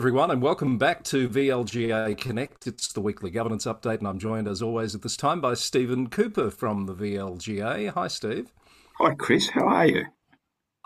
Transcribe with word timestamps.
Everyone, 0.00 0.30
and 0.30 0.40
welcome 0.40 0.78
back 0.78 1.04
to 1.04 1.28
VLGA 1.28 2.16
Connect. 2.16 2.66
It's 2.66 2.90
the 2.90 3.02
weekly 3.02 3.28
governance 3.28 3.66
update, 3.66 3.98
and 3.98 4.08
I'm 4.08 4.18
joined, 4.18 4.48
as 4.48 4.62
always, 4.62 4.94
at 4.94 5.02
this 5.02 5.14
time 5.14 5.42
by 5.42 5.52
Stephen 5.52 6.08
Cooper 6.08 6.50
from 6.50 6.86
the 6.86 6.94
VLGA. 6.94 7.92
Hi, 7.92 8.08
Steve. 8.08 8.50
Hi, 8.96 9.14
Chris. 9.14 9.50
How 9.50 9.66
are 9.66 9.86
you? 9.86 10.06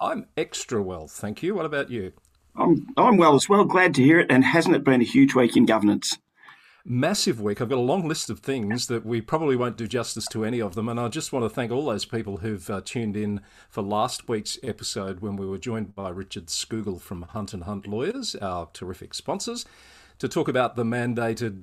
I'm 0.01 0.27
extra 0.37 0.83
well, 0.83 1.07
thank 1.07 1.45
you. 1.45 1.55
What 1.55 1.65
about 1.65 1.91
you? 1.91 2.13
I'm 2.57 2.89
I'm 2.97 3.17
well 3.17 3.37
as 3.37 3.49
well. 3.49 3.65
Glad 3.65 3.95
to 3.95 4.03
hear 4.03 4.19
it. 4.19 4.27
And 4.31 4.45
hasn't 4.45 4.75
it 4.75 4.83
been 4.83 5.01
a 5.01 5.05
huge 5.05 5.37
week 5.37 5.57
in 5.57 5.65
governance? 5.65 6.19
Massive 6.85 7.41
week. 7.41 7.61
I've 7.61 7.71
got 7.71 7.79
a 7.79 7.81
long 7.81 8.07
list 8.07 8.29
of 8.29 8.41
things 8.41 8.89
that 8.89 9.07
we 9.07 9.21
probably 9.21 9.57
won't 9.57 9.77
do 9.77 9.87
justice 9.87 10.27
to 10.29 10.45
any 10.45 10.61
of 10.61 10.75
them. 10.75 10.89
And 10.89 11.01
I 11.01 11.09
just 11.09 11.33
want 11.33 11.45
to 11.45 11.49
thank 11.49 11.73
all 11.73 11.87
those 11.87 12.05
people 12.05 12.39
who've 12.39 12.69
uh, 12.69 12.83
tuned 12.85 13.17
in 13.17 13.41
for 13.71 13.83
last 13.83 14.29
week's 14.29 14.59
episode 14.63 15.21
when 15.21 15.37
we 15.37 15.47
were 15.47 15.59
joined 15.59 15.95
by 15.95 16.11
Richard 16.11 16.47
Scougal 16.47 17.01
from 17.01 17.23
Hunt 17.23 17.55
and 17.55 17.65
Hunt 17.65 17.87
Lawyers, 17.87 18.35
our 18.37 18.69
terrific 18.73 19.15
sponsors. 19.15 19.65
To 20.21 20.29
talk 20.29 20.47
about 20.47 20.77
the 20.77 20.85
mandated 20.85 21.61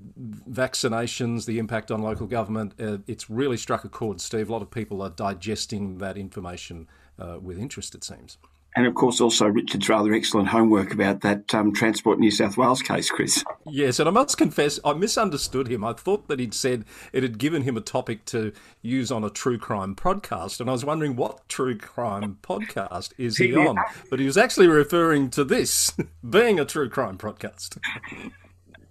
vaccinations, 0.49 1.45
the 1.45 1.57
impact 1.57 1.89
on 1.89 2.01
local 2.01 2.27
government, 2.27 2.73
uh, 2.81 2.97
it's 3.07 3.29
really 3.29 3.55
struck 3.55 3.85
a 3.85 3.89
chord, 3.89 4.19
Steve. 4.19 4.49
A 4.49 4.51
lot 4.51 4.61
of 4.61 4.71
people 4.71 5.01
are 5.01 5.09
digesting 5.09 5.99
that 5.99 6.17
information 6.17 6.87
uh, 7.17 7.37
with 7.41 7.57
interest, 7.57 7.95
it 7.95 8.03
seems. 8.03 8.37
And 8.75 8.85
of 8.85 8.95
course, 8.95 9.19
also 9.19 9.47
Richard's 9.47 9.89
rather 9.89 10.13
excellent 10.13 10.47
homework 10.47 10.93
about 10.93 11.21
that 11.21 11.53
um, 11.53 11.73
Transport 11.73 12.19
New 12.19 12.31
South 12.31 12.57
Wales 12.57 12.81
case, 12.81 13.09
Chris. 13.09 13.43
Yes, 13.65 13.99
and 13.99 14.07
I 14.07 14.11
must 14.11 14.37
confess, 14.37 14.79
I 14.85 14.93
misunderstood 14.93 15.67
him. 15.67 15.83
I 15.83 15.91
thought 15.93 16.29
that 16.29 16.39
he'd 16.39 16.53
said 16.53 16.85
it 17.11 17.21
had 17.21 17.37
given 17.37 17.63
him 17.63 17.75
a 17.75 17.81
topic 17.81 18.23
to 18.25 18.53
use 18.81 19.11
on 19.11 19.25
a 19.25 19.29
true 19.29 19.57
crime 19.57 19.93
podcast, 19.95 20.61
and 20.61 20.69
I 20.69 20.73
was 20.73 20.85
wondering 20.85 21.17
what 21.17 21.47
true 21.49 21.77
crime 21.77 22.37
podcast 22.41 23.11
is 23.17 23.37
he 23.37 23.53
on? 23.67 23.77
But 24.09 24.19
he 24.19 24.25
was 24.25 24.37
actually 24.37 24.67
referring 24.67 25.29
to 25.31 25.43
this 25.43 25.93
being 26.29 26.59
a 26.59 26.65
true 26.65 26.89
crime 26.89 27.17
podcast. 27.17 27.77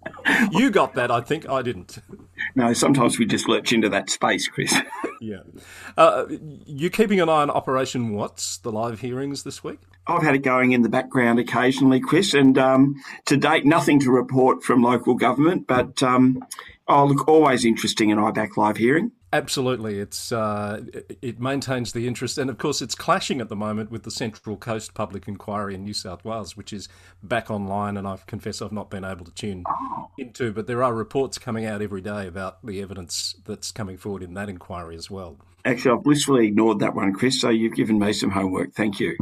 you 0.51 0.69
got 0.71 0.95
that, 0.95 1.11
I 1.11 1.21
think. 1.21 1.47
I 1.49 1.61
didn't. 1.61 1.99
No, 2.55 2.73
sometimes 2.73 3.19
we 3.19 3.25
just 3.27 3.47
lurch 3.47 3.71
into 3.71 3.87
that 3.89 4.09
space, 4.09 4.47
Chris. 4.47 4.75
yeah. 5.21 5.41
Uh, 5.95 6.25
you 6.65 6.89
keeping 6.89 7.21
an 7.21 7.29
eye 7.29 7.43
on 7.43 7.51
Operation 7.51 8.13
Watts, 8.13 8.57
the 8.57 8.71
live 8.71 8.99
hearings 8.99 9.43
this 9.43 9.63
week? 9.63 9.77
I've 10.07 10.23
had 10.23 10.33
it 10.33 10.39
going 10.39 10.71
in 10.71 10.81
the 10.81 10.89
background 10.89 11.39
occasionally, 11.39 11.99
Chris, 11.99 12.33
and 12.33 12.57
um, 12.57 12.95
to 13.25 13.37
date, 13.37 13.63
nothing 13.63 13.99
to 14.01 14.11
report 14.11 14.63
from 14.63 14.81
local 14.81 15.13
government, 15.13 15.67
but 15.67 16.01
um, 16.01 16.43
oh, 16.87 17.05
look, 17.05 17.27
always 17.27 17.63
interesting 17.63 18.09
in 18.09 18.17
IBAC 18.17 18.57
live 18.57 18.77
hearing. 18.77 19.11
Absolutely, 19.33 19.99
it's 19.99 20.33
uh, 20.33 20.81
it 21.21 21.39
maintains 21.39 21.93
the 21.93 22.05
interest, 22.05 22.37
and 22.37 22.49
of 22.49 22.57
course, 22.57 22.81
it's 22.81 22.95
clashing 22.95 23.39
at 23.39 23.47
the 23.47 23.55
moment 23.55 23.89
with 23.89 24.03
the 24.03 24.11
Central 24.11 24.57
Coast 24.57 24.93
Public 24.93 25.25
Inquiry 25.25 25.73
in 25.73 25.85
New 25.85 25.93
South 25.93 26.25
Wales, 26.25 26.57
which 26.57 26.73
is 26.73 26.89
back 27.23 27.49
online, 27.49 27.95
and 27.95 28.05
I 28.05 28.17
confess 28.27 28.61
I've 28.61 28.73
not 28.73 28.89
been 28.89 29.05
able 29.05 29.23
to 29.23 29.31
tune 29.31 29.63
into, 30.17 30.51
but 30.51 30.67
there 30.67 30.83
are 30.83 30.93
reports 30.93 31.37
coming 31.37 31.65
out 31.65 31.81
every 31.81 32.01
day 32.01 32.27
about 32.27 32.65
the 32.65 32.81
evidence 32.81 33.35
that's 33.45 33.71
coming 33.71 33.95
forward 33.95 34.21
in 34.21 34.33
that 34.33 34.49
inquiry 34.49 34.97
as 34.97 35.09
well. 35.09 35.37
Actually, 35.63 35.97
I've 35.97 36.03
blissfully 36.03 36.47
ignored 36.47 36.79
that 36.79 36.93
one, 36.93 37.13
Chris. 37.13 37.39
So 37.39 37.49
you've 37.49 37.75
given 37.75 37.99
me 37.99 38.11
some 38.11 38.31
homework. 38.31 38.73
Thank 38.73 38.99
you. 38.99 39.15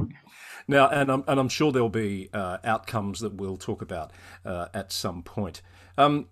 Now, 0.67 0.87
and 0.87 1.11
I'm, 1.11 1.23
and 1.27 1.39
I'm 1.39 1.49
sure 1.49 1.71
there'll 1.71 1.89
be 1.89 2.29
uh, 2.33 2.57
outcomes 2.63 3.19
that 3.19 3.35
we'll 3.35 3.57
talk 3.57 3.81
about 3.83 4.11
uh, 4.43 4.67
at 4.73 4.91
some 4.91 5.21
point. 5.21 5.61
Um, 5.97 6.27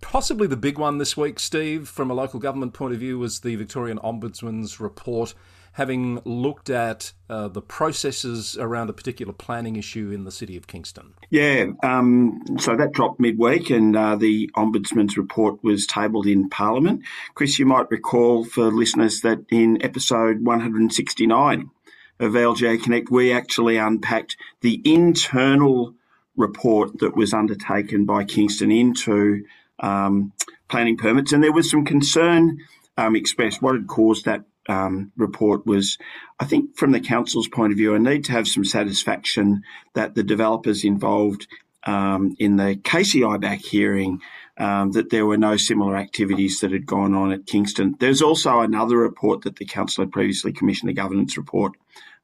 possibly 0.00 0.46
the 0.46 0.56
big 0.56 0.78
one 0.78 0.98
this 0.98 1.16
week, 1.16 1.38
Steve, 1.38 1.88
from 1.88 2.10
a 2.10 2.14
local 2.14 2.40
government 2.40 2.74
point 2.74 2.94
of 2.94 3.00
view, 3.00 3.18
was 3.18 3.40
the 3.40 3.56
Victorian 3.56 3.98
Ombudsman's 3.98 4.80
report 4.80 5.34
having 5.72 6.20
looked 6.24 6.68
at 6.68 7.12
uh, 7.28 7.48
the 7.48 7.62
processes 7.62 8.56
around 8.58 8.90
a 8.90 8.92
particular 8.92 9.32
planning 9.32 9.76
issue 9.76 10.10
in 10.10 10.24
the 10.24 10.30
city 10.32 10.56
of 10.56 10.66
Kingston. 10.66 11.14
Yeah, 11.30 11.66
um, 11.82 12.42
so 12.58 12.76
that 12.76 12.92
dropped 12.92 13.20
midweek, 13.20 13.70
and 13.70 13.96
uh, 13.96 14.16
the 14.16 14.50
Ombudsman's 14.56 15.16
report 15.16 15.62
was 15.62 15.86
tabled 15.86 16.26
in 16.26 16.48
Parliament. 16.50 17.02
Chris, 17.34 17.58
you 17.58 17.66
might 17.66 17.90
recall 17.90 18.44
for 18.44 18.64
listeners 18.64 19.20
that 19.20 19.38
in 19.50 19.82
episode 19.82 20.44
169 20.44 21.70
of 22.18 22.32
VLGA 22.32 22.82
Connect, 22.82 23.10
we 23.10 23.32
actually 23.32 23.76
unpacked 23.76 24.36
the 24.60 24.82
internal 24.84 25.94
report 26.36 26.98
that 26.98 27.16
was 27.16 27.32
undertaken 27.32 28.04
by 28.04 28.24
Kingston 28.24 28.72
into 28.72 29.44
um, 29.80 30.32
planning 30.68 30.96
permits, 30.96 31.32
and 31.32 31.42
there 31.42 31.52
was 31.52 31.70
some 31.70 31.84
concern 31.84 32.58
um, 32.96 33.16
expressed. 33.16 33.62
What 33.62 33.74
had 33.74 33.86
caused 33.86 34.24
that 34.24 34.44
um, 34.68 35.12
report 35.16 35.66
was, 35.66 35.98
I 36.38 36.44
think, 36.44 36.76
from 36.76 36.92
the 36.92 37.00
council's 37.00 37.48
point 37.48 37.72
of 37.72 37.78
view, 37.78 37.94
I 37.94 37.98
need 37.98 38.24
to 38.26 38.32
have 38.32 38.46
some 38.46 38.64
satisfaction 38.64 39.62
that 39.94 40.14
the 40.14 40.22
developers 40.22 40.84
involved 40.84 41.46
um, 41.84 42.36
in 42.38 42.56
the 42.56 42.76
Casey 42.82 43.20
IBAC 43.20 43.58
hearing. 43.66 44.20
Um, 44.58 44.92
that 44.92 45.08
there 45.08 45.24
were 45.24 45.38
no 45.38 45.56
similar 45.56 45.96
activities 45.96 46.60
that 46.60 46.70
had 46.70 46.84
gone 46.84 47.14
on 47.14 47.32
at 47.32 47.46
Kingston. 47.46 47.96
There's 47.98 48.20
also 48.20 48.60
another 48.60 48.98
report 48.98 49.40
that 49.44 49.56
the 49.56 49.64
council 49.64 50.04
had 50.04 50.12
previously 50.12 50.52
commissioned, 50.52 50.90
a 50.90 50.92
governance 50.92 51.38
report 51.38 51.72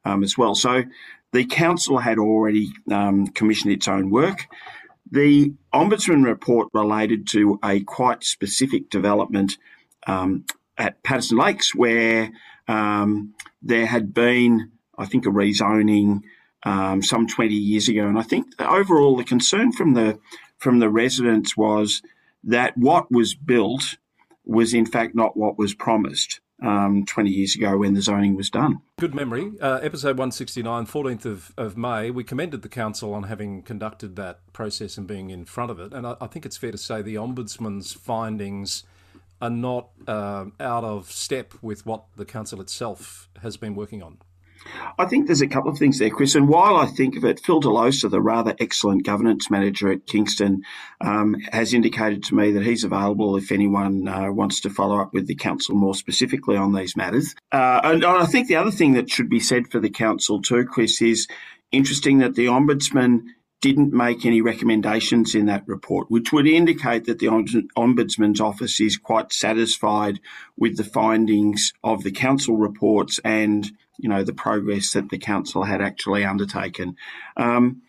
um, 0.05 0.23
as 0.23 0.37
well. 0.37 0.55
So 0.55 0.85
the 1.33 1.45
council 1.45 1.99
had 1.99 2.19
already 2.19 2.73
um, 2.91 3.27
commissioned 3.29 3.73
its 3.73 3.89
own 3.89 4.11
work. 4.11 4.47
The 5.11 5.53
Ombudsman 5.73 6.25
report 6.25 6.69
related 6.73 7.27
to 7.29 7.59
a 7.65 7.81
quite 7.81 8.25
specific 8.25 8.91
development 8.91 9.57
um, 10.07 10.45
at 10.77 11.03
Patterson 11.03 11.39
Lakes 11.39 11.75
where 11.75 12.31
um, 12.69 13.35
there 13.63 13.87
had 13.87 14.13
been, 14.13 14.73
I 14.99 15.07
think, 15.07 15.27
a 15.27 15.31
rezoning 15.31 16.23
um, 16.65 17.03
some 17.03 17.27
20 17.27 17.55
years 17.55 17.89
ago. 17.89 18.07
And 18.07 18.19
I 18.19 18.23
think 18.23 18.47
overall 18.61 19.17
the 19.17 19.25
concern 19.25 19.73
from 19.73 19.95
the 19.95 20.19
from 20.59 20.79
the 20.79 20.89
residents 20.89 21.57
was 21.57 22.03
that 22.43 22.77
what 22.77 23.11
was 23.13 23.35
built 23.35 23.99
was 24.45 24.73
in 24.73 24.87
fact 24.87 25.15
not 25.15 25.37
what 25.37 25.59
was 25.59 25.75
promised 25.75 26.41
um, 26.63 27.05
20 27.05 27.31
years 27.31 27.55
ago 27.55 27.77
when 27.77 27.95
the 27.95 28.03
zoning 28.03 28.35
was 28.37 28.51
done. 28.51 28.81
Good 28.99 29.15
memory. 29.15 29.53
Uh, 29.61 29.79
episode 29.83 30.19
169, 30.19 30.87
14th 30.87 31.25
of, 31.25 31.53
of 31.57 31.77
May, 31.77 32.11
we 32.11 32.25
commended 32.25 32.63
the 32.63 32.69
council 32.69 33.13
on 33.15 33.25
having 33.25 33.63
conducted 33.63 34.17
that 34.17 34.41
process 34.53 34.97
and 34.97 35.07
being 35.07 35.31
in 35.31 35.45
front 35.45 35.71
of 35.71 35.79
it. 35.79 35.93
And 35.93 36.07
I, 36.07 36.17
I 36.21 36.27
think 36.27 36.47
it's 36.47 36.57
fair 36.57 36.73
to 36.73 36.79
say 36.79 37.03
the 37.03 37.17
Ombudsman's 37.17 37.93
findings 37.93 38.85
are 39.41 39.51
not 39.51 39.91
uh, 40.07 40.47
out 40.59 40.85
of 40.85 41.11
step 41.13 41.53
with 41.61 41.85
what 41.85 42.05
the 42.17 42.25
council 42.25 42.61
itself 42.61 43.29
has 43.43 43.57
been 43.57 43.75
working 43.75 44.03
on. 44.03 44.19
I 44.99 45.05
think 45.07 45.27
there's 45.27 45.43
a 45.43 45.47
couple 45.47 45.71
of 45.71 45.79
things 45.79 45.99
there, 45.99 46.11
Chris. 46.11 46.35
And 46.35 46.49
while 46.49 46.77
I 46.77 46.87
think 46.87 47.17
of 47.17 47.25
it, 47.25 47.41
Phil 47.41 47.61
Delosa, 47.61 48.11
the 48.11 48.21
rather 48.21 48.55
excellent 48.59 49.05
governance 49.05 49.51
manager 49.51 49.91
at 49.91 50.07
Kingston, 50.07 50.63
um, 51.01 51.37
has 51.53 51.75
indicated 51.75 52.25
to 52.25 52.35
me 52.35 52.53
that 52.53 52.65
he's 52.65 52.85
available 52.85 53.37
if 53.37 53.53
anyone 53.53 54.09
uh, 54.09 54.31
wants 54.31 54.61
to 54.61 54.71
follow 54.71 55.01
up 55.01 55.13
with 55.13 55.27
the 55.27 55.35
council 55.35 55.75
more 55.75 55.95
specifically 55.95 56.57
on 56.57 56.75
these 56.75 56.97
matters. 56.97 57.35
Uh, 57.53 57.81
and 57.85 58.05
I 58.05 58.27
think 58.27 58.49
the 58.49 58.57
other 58.57 58.71
thing 58.71 58.95
that 58.95 59.11
should 59.11 59.29
be 59.29 59.41
said 59.41 59.69
for 59.69 59.81
the 59.81 59.91
council 59.91 60.41
too, 60.41 60.65
Chris, 60.65 61.01
is 61.03 61.27
interesting 61.73 62.19
that 62.19 62.35
the 62.35 62.47
ombudsman 62.47 63.25
didn't 63.67 63.93
make 63.93 64.25
any 64.25 64.41
recommendations 64.41 65.35
in 65.35 65.47
that 65.47 65.67
report, 65.67 66.09
which 66.11 66.33
would 66.33 66.47
indicate 66.47 67.05
that 67.07 67.19
the 67.19 67.27
Ombudsman's 67.27 68.41
office 68.41 68.81
is 68.81 68.97
quite 68.97 69.33
satisfied 69.33 70.21
with 70.57 70.77
the 70.77 70.85
findings 70.85 71.73
of 71.83 72.05
the 72.05 72.13
council 72.13 72.57
reports 72.57 73.19
and, 73.25 73.71
you 73.99 74.09
know, 74.09 74.23
the 74.23 74.33
progress 74.33 74.93
that 74.93 75.11
the 75.11 75.19
council 75.19 75.65
had 75.65 75.83
actually 75.83 76.25
undertaken. 76.25 76.97
Um, 77.37 77.83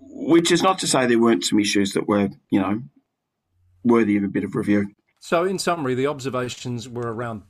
which 0.00 0.50
is 0.50 0.62
not 0.62 0.78
to 0.78 0.86
say 0.86 1.06
there 1.06 1.20
weren't 1.20 1.44
some 1.44 1.60
issues 1.60 1.92
that 1.92 2.08
were, 2.08 2.30
you 2.48 2.58
know, 2.58 2.82
worthy 3.84 4.16
of 4.16 4.24
a 4.24 4.28
bit 4.28 4.44
of 4.44 4.54
review. 4.54 4.94
So, 5.20 5.44
in 5.44 5.58
summary, 5.58 5.94
the 5.94 6.06
observations 6.06 6.88
were 6.88 7.12
around 7.12 7.42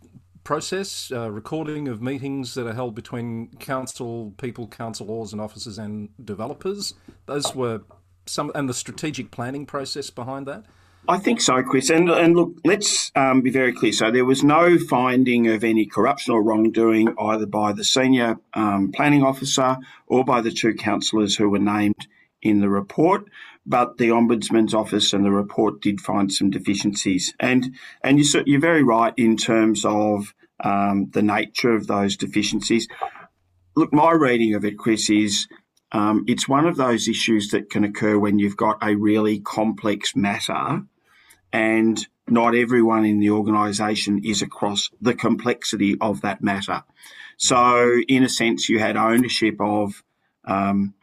process, 0.47 1.11
uh, 1.11 1.29
recording 1.29 1.89
of 1.89 2.01
meetings 2.01 2.55
that 2.55 2.69
are 2.69 2.73
held 2.73 2.95
between 2.95 3.49
council 3.59 4.33
people, 4.39 4.69
councillors, 4.69 5.33
and 5.33 5.43
officers 5.43 5.77
and 5.77 6.09
developers. 6.25 6.95
Those 7.27 7.53
were 7.53 7.83
some, 8.27 8.53
and 8.55 8.69
the 8.69 8.75
strategic 8.75 9.33
planning 9.33 9.67
process 9.67 10.09
behind 10.09 10.47
that. 10.47 10.65
I 11.09 11.19
think 11.19 11.41
so, 11.41 11.61
Chris. 11.65 11.91
And, 11.91 12.09
and 12.09 12.37
look, 12.37 12.53
let's 12.65 13.11
um, 13.17 13.41
be 13.43 13.51
very 13.51 13.73
clear. 13.73 13.91
So 13.91 14.13
there 14.13 14.25
was 14.25 14.45
no 14.45 14.79
finding 14.79 15.49
of 15.49 15.65
any 15.65 15.85
corruption 15.85 16.33
or 16.33 16.43
wrongdoing 16.45 17.13
either 17.19 17.47
by 17.47 17.73
the 17.73 17.85
senior 17.85 18.37
um, 18.55 18.93
planning 18.93 19.25
officer 19.25 19.79
or 20.07 20.25
by 20.25 20.43
the 20.43 20.53
two 20.53 20.75
councillors 20.75 21.35
who 21.35 21.51
were 21.51 21.59
named 21.59 22.07
in 22.41 22.61
the 22.61 22.69
report. 22.69 23.25
But 23.67 23.99
the 23.99 24.09
ombudsman's 24.09 24.75
office 24.75 25.13
and 25.13 25.25
the 25.25 25.33
report 25.33 25.83
did 25.83 26.01
find 26.01 26.33
some 26.33 26.51
deficiencies. 26.51 27.35
And 27.41 27.75
and 28.03 28.19
you, 28.19 28.43
you're 28.47 28.61
very 28.61 28.83
right 28.83 29.13
in 29.17 29.37
terms 29.37 29.85
of 29.85 30.33
um, 30.63 31.11
the 31.11 31.23
nature 31.23 31.75
of 31.75 31.87
those 31.87 32.17
deficiencies. 32.17 32.89
Look, 33.75 33.93
my 33.93 34.13
reading 34.13 34.55
of 34.55 34.65
it, 34.65 34.79
Chris, 34.79 35.11
is 35.11 35.49
um, 35.93 36.25
it's 36.27 36.49
one 36.49 36.67
of 36.67 36.77
those 36.77 37.09
issues 37.09 37.51
that 37.51 37.71
can 37.71 37.85
occur 37.85 38.19
when 38.19 38.39
you've 38.39 38.57
got 38.57 38.79
a 38.83 38.95
really 38.95 39.41
complex 39.41 40.17
matter 40.17 40.83
and 41.53 42.07
not 42.29 42.55
everyone 42.55 43.05
in 43.05 43.21
the 43.21 43.31
organisation 43.31 44.23
is 44.25 44.43
across 44.43 44.91
the 45.01 45.15
complexity 45.15 45.97
of 46.01 46.23
that 46.23 46.43
matter. 46.43 46.83
So, 47.37 48.01
in 48.09 48.25
a 48.25 48.29
sense, 48.29 48.69
you 48.69 48.79
had 48.79 48.97
ownership 48.97 49.57
of 49.61 50.03
um, 50.45 50.95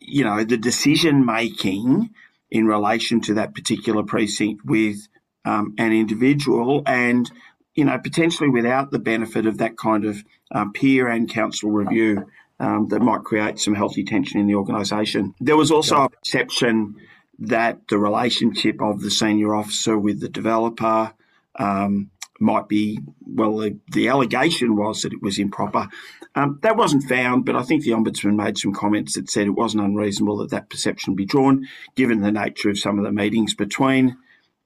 you 0.00 0.24
know, 0.24 0.44
the 0.44 0.56
decision 0.56 1.24
making 1.24 2.10
in 2.50 2.66
relation 2.66 3.20
to 3.20 3.34
that 3.34 3.54
particular 3.54 4.02
precinct 4.02 4.64
with 4.64 5.08
um, 5.44 5.74
an 5.78 5.92
individual 5.92 6.82
and, 6.86 7.30
you 7.74 7.84
know, 7.84 7.98
potentially 7.98 8.48
without 8.48 8.90
the 8.90 8.98
benefit 8.98 9.46
of 9.46 9.58
that 9.58 9.76
kind 9.76 10.04
of 10.04 10.22
um, 10.50 10.72
peer 10.72 11.08
and 11.08 11.30
council 11.30 11.70
review 11.70 12.26
um, 12.60 12.88
that 12.88 13.00
might 13.00 13.22
create 13.22 13.58
some 13.58 13.74
healthy 13.74 14.04
tension 14.04 14.40
in 14.40 14.46
the 14.46 14.54
organisation. 14.54 15.34
There 15.40 15.56
was 15.56 15.70
also 15.70 16.02
a 16.02 16.08
perception 16.10 16.96
that 17.38 17.86
the 17.88 17.98
relationship 17.98 18.82
of 18.82 19.00
the 19.00 19.10
senior 19.10 19.54
officer 19.54 19.96
with 19.96 20.20
the 20.20 20.28
developer 20.28 21.12
um, 21.56 22.10
might 22.38 22.68
be, 22.68 23.00
well, 23.26 23.58
the, 23.58 23.78
the, 23.92 24.08
allegation 24.08 24.76
was 24.76 25.02
that 25.02 25.12
it 25.12 25.22
was 25.22 25.38
improper. 25.38 25.88
Um, 26.34 26.58
that 26.62 26.76
wasn't 26.76 27.08
found, 27.08 27.44
but 27.44 27.56
I 27.56 27.62
think 27.62 27.82
the 27.82 27.90
Ombudsman 27.90 28.36
made 28.36 28.58
some 28.58 28.72
comments 28.72 29.14
that 29.14 29.30
said 29.30 29.46
it 29.46 29.50
wasn't 29.50 29.84
unreasonable 29.84 30.38
that 30.38 30.50
that 30.50 30.70
perception 30.70 31.14
be 31.14 31.26
drawn, 31.26 31.66
given 31.96 32.20
the 32.20 32.32
nature 32.32 32.70
of 32.70 32.78
some 32.78 32.98
of 32.98 33.04
the 33.04 33.12
meetings 33.12 33.54
between 33.54 34.16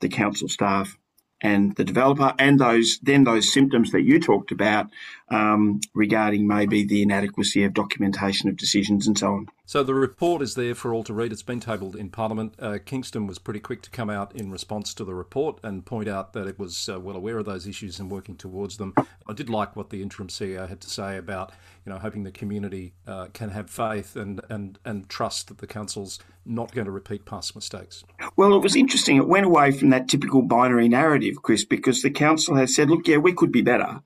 the 0.01 0.09
council 0.09 0.49
staff 0.49 0.99
and 1.41 1.75
the 1.77 1.85
developer, 1.85 2.35
and 2.39 2.59
those 2.59 2.99
then 3.03 3.25
those 3.25 3.53
symptoms 3.53 3.91
that 3.91 4.03
you 4.03 4.21
talked 4.21 4.53
about 4.53 4.87
um, 5.33 5.81
regarding 5.95 6.47
maybe 6.47 6.85
the 6.85 7.03
inadequacy 7.03 7.65
of 7.65 7.73
documentation 7.73 8.51
of 8.51 8.57
decisions 8.57 9.07
and 9.07 9.19
so 9.19 9.33
on. 9.33 9.49
So 9.65 9.83
the 9.83 9.95
report 9.95 10.43
is 10.43 10.55
there 10.55 10.75
for 10.75 10.93
all 10.93 11.03
to 11.05 11.15
read. 11.15 11.33
It's 11.33 11.43
been 11.43 11.61
tabled 11.61 11.97
in 11.97 12.11
Parliament. 12.11 12.55
Uh, 12.59 12.79
Kingston 12.85 13.27
was 13.27 13.39
pretty 13.39 13.61
quick 13.61 13.81
to 13.83 13.91
come 13.91 14.11
out 14.11 14.37
in 14.37 14.51
response 14.51 14.93
to 14.95 15.05
the 15.05 15.15
report 15.15 15.59
and 15.63 15.87
point 15.87 16.09
out 16.09 16.35
that 16.35 16.47
it 16.47 16.59
was 16.59 16.91
uh, 16.91 17.01
well 17.01 17.17
aware 17.17 17.39
of 17.39 17.47
those 17.47 17.67
issues 17.67 17.99
and 17.99 18.11
working 18.11 18.37
towards 18.37 18.77
them. 18.77 18.93
I 19.27 19.33
did 19.33 19.49
like 19.49 19.75
what 19.75 19.89
the 19.89 20.03
interim 20.03 20.29
CEO 20.29 20.69
had 20.69 20.83
to 20.83 20.91
say 20.91 21.17
about 21.17 21.53
you 21.87 21.93
know 21.93 21.99
hoping 21.99 22.25
the 22.25 22.31
community 22.31 22.93
uh, 23.07 23.29
can 23.33 23.49
have 23.51 23.71
faith 23.71 24.15
and, 24.17 24.43
and 24.51 24.79
and 24.85 25.09
trust 25.09 25.49
that 25.49 25.59
the 25.59 25.67
council's 25.67 26.19
not 26.45 26.73
going 26.73 26.85
to 26.85 26.91
repeat 26.91 27.25
past 27.25 27.55
mistakes. 27.55 28.05
Well, 28.37 28.55
it 28.55 28.63
was 28.63 28.77
interesting. 28.77 29.17
It 29.17 29.29
went 29.29 29.47
away 29.47 29.71
from 29.71 29.89
that 29.91 30.09
typical 30.09 30.43
binary 30.43 30.89
narrative, 30.89 31.37
Chris, 31.43 31.65
because 31.65 32.03
the 32.03 32.11
council 32.11 32.57
has 32.57 32.75
said, 32.75 32.91
look, 32.91 33.07
yeah, 33.07 33.19
we 33.19 33.33
could 33.33 33.53
be 33.53 33.63
better 33.63 34.03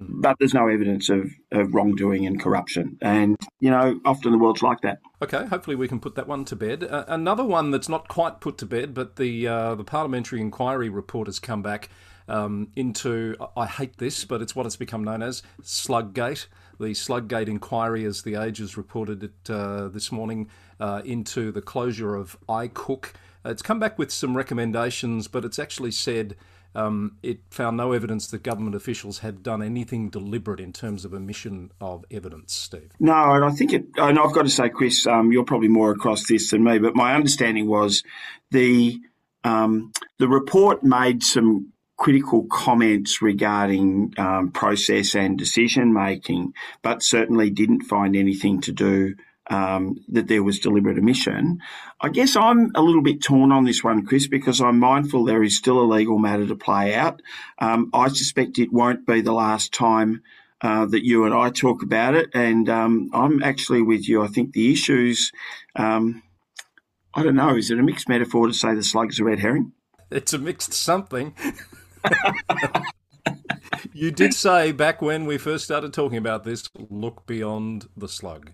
but 0.00 0.36
there's 0.38 0.54
no 0.54 0.66
evidence 0.66 1.10
of, 1.10 1.30
of 1.52 1.74
wrongdoing 1.74 2.26
and 2.26 2.40
corruption. 2.40 2.96
And, 3.02 3.36
you 3.60 3.70
know, 3.70 4.00
often 4.04 4.32
the 4.32 4.38
world's 4.38 4.62
like 4.62 4.80
that. 4.80 5.00
Okay, 5.22 5.44
hopefully 5.46 5.76
we 5.76 5.88
can 5.88 6.00
put 6.00 6.14
that 6.14 6.26
one 6.26 6.44
to 6.46 6.56
bed. 6.56 6.84
Uh, 6.84 7.04
another 7.06 7.44
one 7.44 7.70
that's 7.70 7.88
not 7.88 8.08
quite 8.08 8.40
put 8.40 8.56
to 8.58 8.66
bed, 8.66 8.94
but 8.94 9.16
the 9.16 9.46
uh, 9.46 9.74
the 9.74 9.84
parliamentary 9.84 10.40
inquiry 10.40 10.88
report 10.88 11.28
has 11.28 11.38
come 11.38 11.62
back 11.62 11.90
um, 12.28 12.68
into, 12.76 13.36
I 13.56 13.66
hate 13.66 13.98
this, 13.98 14.24
but 14.24 14.40
it's 14.40 14.56
what 14.56 14.64
it's 14.64 14.76
become 14.76 15.04
known 15.04 15.22
as, 15.22 15.42
Sluggate. 15.62 16.46
The 16.78 16.94
Sluggate 16.94 17.48
inquiry, 17.48 18.06
as 18.06 18.22
the 18.22 18.36
Age 18.36 18.58
has 18.58 18.76
reported 18.76 19.22
it 19.22 19.50
uh, 19.50 19.88
this 19.88 20.10
morning, 20.10 20.48
uh, 20.78 21.02
into 21.04 21.52
the 21.52 21.60
closure 21.60 22.14
of 22.14 22.38
iCook. 22.48 23.12
It's 23.44 23.62
come 23.62 23.78
back 23.78 23.98
with 23.98 24.10
some 24.10 24.36
recommendations, 24.36 25.28
but 25.28 25.44
it's 25.44 25.58
actually 25.58 25.90
said 25.90 26.36
um, 26.74 27.16
it 27.22 27.40
found 27.50 27.76
no 27.76 27.92
evidence 27.92 28.28
that 28.28 28.42
government 28.42 28.76
officials 28.76 29.18
had 29.18 29.42
done 29.42 29.62
anything 29.62 30.08
deliberate 30.08 30.60
in 30.60 30.72
terms 30.72 31.04
of 31.04 31.12
omission 31.12 31.70
of 31.80 32.04
evidence, 32.10 32.54
Steve. 32.54 32.92
No, 33.00 33.32
and 33.32 33.44
I 33.44 33.50
think 33.50 33.72
it, 33.72 33.86
and 33.96 34.18
I've 34.18 34.32
got 34.32 34.42
to 34.42 34.50
say, 34.50 34.68
Chris, 34.68 35.06
um, 35.06 35.32
you're 35.32 35.44
probably 35.44 35.68
more 35.68 35.90
across 35.90 36.26
this 36.26 36.50
than 36.50 36.62
me, 36.62 36.78
but 36.78 36.94
my 36.94 37.14
understanding 37.14 37.66
was 37.68 38.02
the 38.50 39.00
um, 39.42 39.92
the 40.18 40.28
report 40.28 40.84
made 40.84 41.22
some 41.22 41.72
critical 41.96 42.46
comments 42.50 43.20
regarding 43.20 44.14
um, 44.16 44.50
process 44.50 45.14
and 45.14 45.38
decision 45.38 45.92
making, 45.92 46.52
but 46.82 47.02
certainly 47.02 47.50
didn't 47.50 47.82
find 47.82 48.16
anything 48.16 48.60
to 48.60 48.72
do 48.72 49.14
um, 49.50 49.96
that 50.08 50.28
there 50.28 50.42
was 50.42 50.60
deliberate 50.60 50.96
omission. 50.96 51.60
I 52.00 52.08
guess 52.08 52.36
I'm 52.36 52.70
a 52.74 52.80
little 52.80 53.02
bit 53.02 53.22
torn 53.22 53.52
on 53.52 53.64
this 53.64 53.84
one, 53.84 54.06
Chris, 54.06 54.26
because 54.28 54.60
I'm 54.60 54.78
mindful 54.78 55.24
there 55.24 55.42
is 55.42 55.56
still 55.56 55.80
a 55.80 55.92
legal 55.92 56.18
matter 56.18 56.46
to 56.46 56.54
play 56.54 56.94
out. 56.94 57.20
Um, 57.58 57.90
I 57.92 58.08
suspect 58.08 58.58
it 58.58 58.72
won't 58.72 59.06
be 59.06 59.20
the 59.20 59.32
last 59.32 59.74
time 59.74 60.22
uh, 60.62 60.86
that 60.86 61.04
you 61.04 61.24
and 61.24 61.34
I 61.34 61.50
talk 61.50 61.82
about 61.82 62.14
it, 62.14 62.30
and 62.32 62.68
um, 62.68 63.10
I'm 63.12 63.42
actually 63.42 63.82
with 63.82 64.08
you. 64.08 64.22
I 64.22 64.28
think 64.28 64.52
the 64.52 64.72
issues. 64.72 65.32
Um, 65.74 66.22
I 67.12 67.24
don't 67.24 67.34
know. 67.34 67.56
Is 67.56 67.70
it 67.70 67.78
a 67.78 67.82
mixed 67.82 68.08
metaphor 68.08 68.46
to 68.46 68.52
say 68.52 68.74
the 68.74 68.84
slug's 68.84 69.18
a 69.18 69.24
red 69.24 69.40
herring? 69.40 69.72
It's 70.10 70.32
a 70.32 70.38
mixed 70.38 70.72
something. 70.72 71.34
you 73.92 74.10
did 74.12 74.32
say 74.32 74.70
back 74.70 75.02
when 75.02 75.24
we 75.24 75.38
first 75.38 75.64
started 75.64 75.92
talking 75.92 76.18
about 76.18 76.44
this, 76.44 76.68
look 76.88 77.26
beyond 77.26 77.88
the 77.96 78.08
slug. 78.08 78.52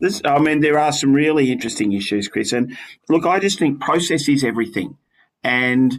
This, 0.00 0.22
I 0.24 0.38
mean, 0.38 0.60
there 0.60 0.78
are 0.78 0.92
some 0.92 1.12
really 1.12 1.52
interesting 1.52 1.92
issues, 1.92 2.28
Chris. 2.28 2.52
And 2.52 2.76
look, 3.08 3.26
I 3.26 3.38
just 3.38 3.58
think 3.58 3.80
process 3.80 4.28
is 4.28 4.44
everything, 4.44 4.96
and 5.44 5.96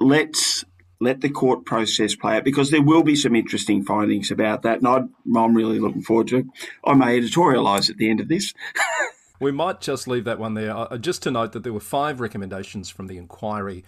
let's 0.00 0.64
let 1.00 1.20
the 1.20 1.28
court 1.28 1.64
process 1.64 2.14
play 2.14 2.36
out 2.36 2.44
because 2.44 2.70
there 2.70 2.82
will 2.82 3.02
be 3.02 3.16
some 3.16 3.36
interesting 3.36 3.84
findings 3.84 4.30
about 4.30 4.62
that, 4.62 4.78
and 4.78 4.88
i 4.88 4.96
am 5.44 5.54
really 5.54 5.80
looking 5.80 6.02
forward 6.02 6.28
to. 6.28 6.38
It. 6.38 6.46
I 6.84 6.94
may 6.94 7.20
editorialise 7.20 7.90
at 7.90 7.96
the 7.96 8.08
end 8.08 8.20
of 8.20 8.28
this. 8.28 8.54
we 9.40 9.52
might 9.52 9.80
just 9.80 10.08
leave 10.08 10.24
that 10.24 10.38
one 10.38 10.54
there. 10.54 10.76
Uh, 10.76 10.98
just 10.98 11.22
to 11.24 11.30
note 11.30 11.52
that 11.52 11.64
there 11.64 11.72
were 11.72 11.80
five 11.80 12.20
recommendations 12.20 12.88
from 12.88 13.08
the 13.08 13.18
inquiry 13.18 13.84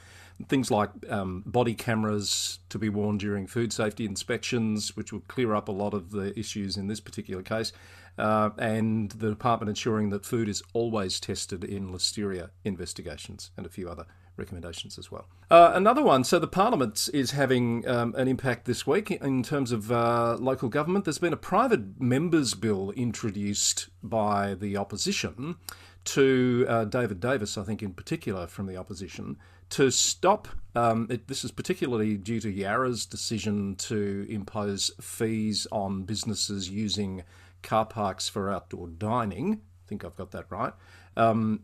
things 0.48 0.70
like 0.70 0.88
um, 1.10 1.42
body 1.44 1.74
cameras 1.74 2.60
to 2.70 2.78
be 2.78 2.88
worn 2.88 3.18
during 3.18 3.46
food 3.46 3.74
safety 3.74 4.06
inspections, 4.06 4.96
which 4.96 5.12
will 5.12 5.20
clear 5.28 5.54
up 5.54 5.68
a 5.68 5.72
lot 5.72 5.92
of 5.92 6.12
the 6.12 6.38
issues 6.38 6.78
in 6.78 6.86
this 6.86 6.98
particular 6.98 7.42
case 7.42 7.72
uh, 8.18 8.50
and 8.58 9.10
the 9.12 9.30
department 9.30 9.68
ensuring 9.68 10.10
that 10.10 10.24
food 10.24 10.48
is 10.48 10.62
always 10.72 11.20
tested 11.20 11.64
in 11.64 11.90
listeria 11.90 12.50
investigations 12.64 13.50
and 13.56 13.66
a 13.66 13.68
few 13.68 13.88
other 13.88 14.06
recommendations 14.36 14.98
as 14.98 15.10
well. 15.10 15.26
Uh, 15.50 15.72
another 15.74 16.02
one, 16.02 16.24
so 16.24 16.38
the 16.38 16.48
Parliament 16.48 17.08
is 17.12 17.32
having 17.32 17.86
um, 17.86 18.14
an 18.16 18.26
impact 18.26 18.64
this 18.64 18.86
week 18.86 19.10
in 19.10 19.42
terms 19.42 19.70
of 19.70 19.92
uh, 19.92 20.36
local 20.40 20.68
government. 20.68 21.04
There's 21.04 21.18
been 21.18 21.32
a 21.32 21.36
private 21.36 22.00
members' 22.00 22.54
bill 22.54 22.90
introduced 22.92 23.88
by 24.02 24.54
the 24.54 24.76
opposition 24.76 25.56
to 26.02 26.66
uh, 26.68 26.84
David 26.86 27.20
Davis, 27.20 27.58
I 27.58 27.62
think 27.62 27.82
in 27.82 27.92
particular 27.92 28.46
from 28.46 28.66
the 28.66 28.76
opposition, 28.76 29.36
to 29.70 29.90
stop. 29.90 30.48
Um, 30.74 31.06
it, 31.10 31.28
this 31.28 31.44
is 31.44 31.50
particularly 31.50 32.16
due 32.16 32.40
to 32.40 32.50
Yarra's 32.50 33.06
decision 33.06 33.76
to 33.76 34.26
impose 34.28 34.90
fees 35.00 35.66
on 35.70 36.04
businesses 36.04 36.70
using 36.70 37.22
car 37.62 37.86
parks 37.86 38.28
for 38.28 38.50
outdoor 38.50 38.88
dining. 38.88 39.60
I 39.84 39.88
think 39.88 40.04
I've 40.04 40.16
got 40.16 40.30
that 40.32 40.46
right. 40.50 40.72
Um, 41.16 41.60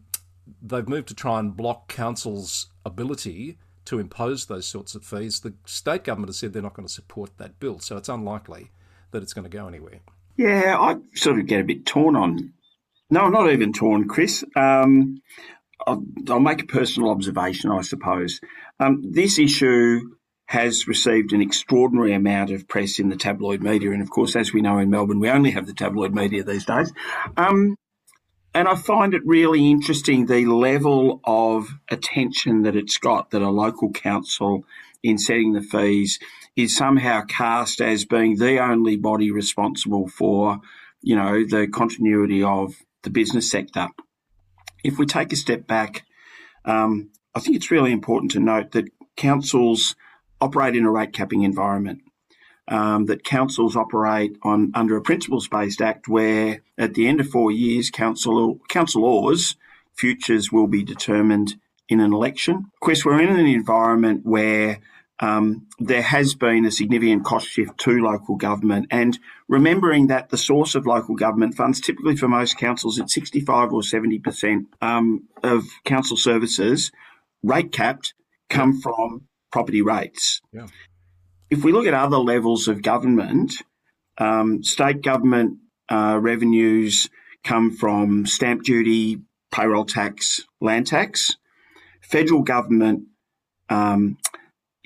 they've 0.62 0.88
moved 0.88 1.08
to 1.08 1.14
try 1.14 1.38
and 1.38 1.56
block 1.56 1.88
council's 1.88 2.68
ability 2.84 3.58
to 3.86 3.98
impose 3.98 4.46
those 4.46 4.66
sorts 4.66 4.94
of 4.94 5.04
fees. 5.04 5.40
The 5.40 5.54
state 5.64 6.04
government 6.04 6.28
has 6.30 6.38
said 6.38 6.52
they're 6.52 6.62
not 6.62 6.74
going 6.74 6.88
to 6.88 6.92
support 6.92 7.38
that 7.38 7.58
bill, 7.60 7.78
so 7.78 7.96
it's 7.96 8.08
unlikely 8.08 8.70
that 9.12 9.22
it's 9.22 9.32
going 9.32 9.48
to 9.48 9.56
go 9.56 9.66
anywhere. 9.68 10.00
Yeah, 10.36 10.76
I 10.78 10.96
sort 11.14 11.38
of 11.38 11.46
get 11.46 11.60
a 11.60 11.64
bit 11.64 11.86
torn 11.86 12.16
on. 12.16 12.52
No, 13.08 13.22
I'm 13.22 13.32
not 13.32 13.50
even 13.50 13.72
torn, 13.72 14.08
Chris. 14.08 14.44
Um, 14.56 15.22
I'll, 15.86 16.02
I'll, 16.28 16.40
make 16.40 16.62
a 16.62 16.66
personal 16.66 17.10
observation, 17.10 17.70
I 17.70 17.82
suppose. 17.82 18.40
Um, 18.80 19.02
this 19.12 19.38
issue 19.38 20.15
has 20.46 20.86
received 20.86 21.32
an 21.32 21.42
extraordinary 21.42 22.14
amount 22.14 22.50
of 22.50 22.68
press 22.68 22.98
in 22.98 23.08
the 23.08 23.16
tabloid 23.16 23.62
media. 23.62 23.90
And 23.90 24.00
of 24.00 24.10
course, 24.10 24.36
as 24.36 24.52
we 24.52 24.60
know 24.60 24.78
in 24.78 24.90
Melbourne, 24.90 25.20
we 25.20 25.28
only 25.28 25.50
have 25.50 25.66
the 25.66 25.74
tabloid 25.74 26.14
media 26.14 26.44
these 26.44 26.64
days. 26.64 26.92
Um, 27.36 27.76
and 28.54 28.68
I 28.68 28.76
find 28.76 29.12
it 29.12 29.22
really 29.26 29.70
interesting 29.70 30.26
the 30.26 30.46
level 30.46 31.20
of 31.24 31.68
attention 31.90 32.62
that 32.62 32.76
it's 32.76 32.96
got 32.96 33.30
that 33.32 33.42
a 33.42 33.50
local 33.50 33.90
council 33.90 34.64
in 35.02 35.18
setting 35.18 35.52
the 35.52 35.60
fees 35.60 36.18
is 36.54 36.76
somehow 36.76 37.22
cast 37.22 37.80
as 37.80 38.04
being 38.04 38.38
the 38.38 38.58
only 38.58 38.96
body 38.96 39.30
responsible 39.30 40.08
for, 40.08 40.60
you 41.02 41.16
know, 41.16 41.44
the 41.44 41.68
continuity 41.68 42.42
of 42.42 42.74
the 43.02 43.10
business 43.10 43.50
sector. 43.50 43.88
If 44.82 44.98
we 44.98 45.06
take 45.06 45.32
a 45.32 45.36
step 45.36 45.66
back, 45.66 46.04
um, 46.64 47.10
I 47.34 47.40
think 47.40 47.56
it's 47.56 47.70
really 47.70 47.92
important 47.92 48.32
to 48.32 48.40
note 48.40 48.72
that 48.72 48.88
councils 49.16 49.94
operate 50.40 50.76
in 50.76 50.84
a 50.84 50.90
rate 50.90 51.12
capping 51.12 51.42
environment. 51.42 52.02
Um, 52.68 53.06
that 53.06 53.22
councils 53.22 53.76
operate 53.76 54.36
on 54.42 54.72
under 54.74 54.96
a 54.96 55.00
principles 55.00 55.46
based 55.46 55.80
act 55.80 56.08
where 56.08 56.62
at 56.76 56.94
the 56.94 57.06
end 57.06 57.20
of 57.20 57.28
four 57.28 57.52
years, 57.52 57.90
council 57.90 58.58
councillors' 58.68 59.54
futures 59.94 60.50
will 60.50 60.66
be 60.66 60.82
determined 60.82 61.54
in 61.88 62.00
an 62.00 62.12
election. 62.12 62.56
Of 62.56 62.80
course, 62.80 63.04
we're 63.04 63.20
in 63.20 63.28
an 63.28 63.46
environment 63.46 64.22
where 64.24 64.80
um, 65.20 65.66
there 65.78 66.02
has 66.02 66.34
been 66.34 66.66
a 66.66 66.70
significant 66.70 67.24
cost 67.24 67.48
shift 67.48 67.78
to 67.78 68.02
local 68.02 68.36
government, 68.36 68.88
and 68.90 69.18
remembering 69.48 70.08
that 70.08 70.28
the 70.28 70.36
source 70.36 70.74
of 70.74 70.86
local 70.86 71.14
government 71.14 71.54
funds, 71.54 71.80
typically 71.80 72.16
for 72.16 72.28
most 72.28 72.58
councils, 72.58 72.98
at 73.00 73.10
65 73.10 73.72
or 73.72 73.82
70 73.82 74.18
percent 74.18 74.66
um, 74.82 75.28
of 75.42 75.64
council 75.84 76.16
services, 76.16 76.92
rate 77.42 77.72
capped, 77.72 78.14
come 78.50 78.78
from 78.80 79.22
property 79.56 79.80
rates. 79.80 80.42
Yeah. 80.52 80.66
If 81.48 81.64
we 81.64 81.72
look 81.72 81.86
at 81.86 81.94
other 81.94 82.18
levels 82.18 82.68
of 82.68 82.82
government, 82.82 83.54
um, 84.18 84.62
state 84.62 85.00
government 85.00 85.60
uh, 85.88 86.18
revenues 86.20 87.08
come 87.42 87.70
from 87.74 88.26
stamp 88.26 88.64
duty, 88.64 89.22
payroll 89.50 89.86
tax, 89.86 90.42
land 90.60 90.86
tax. 90.88 91.36
Federal 92.02 92.42
government, 92.42 93.04
um, 93.70 94.18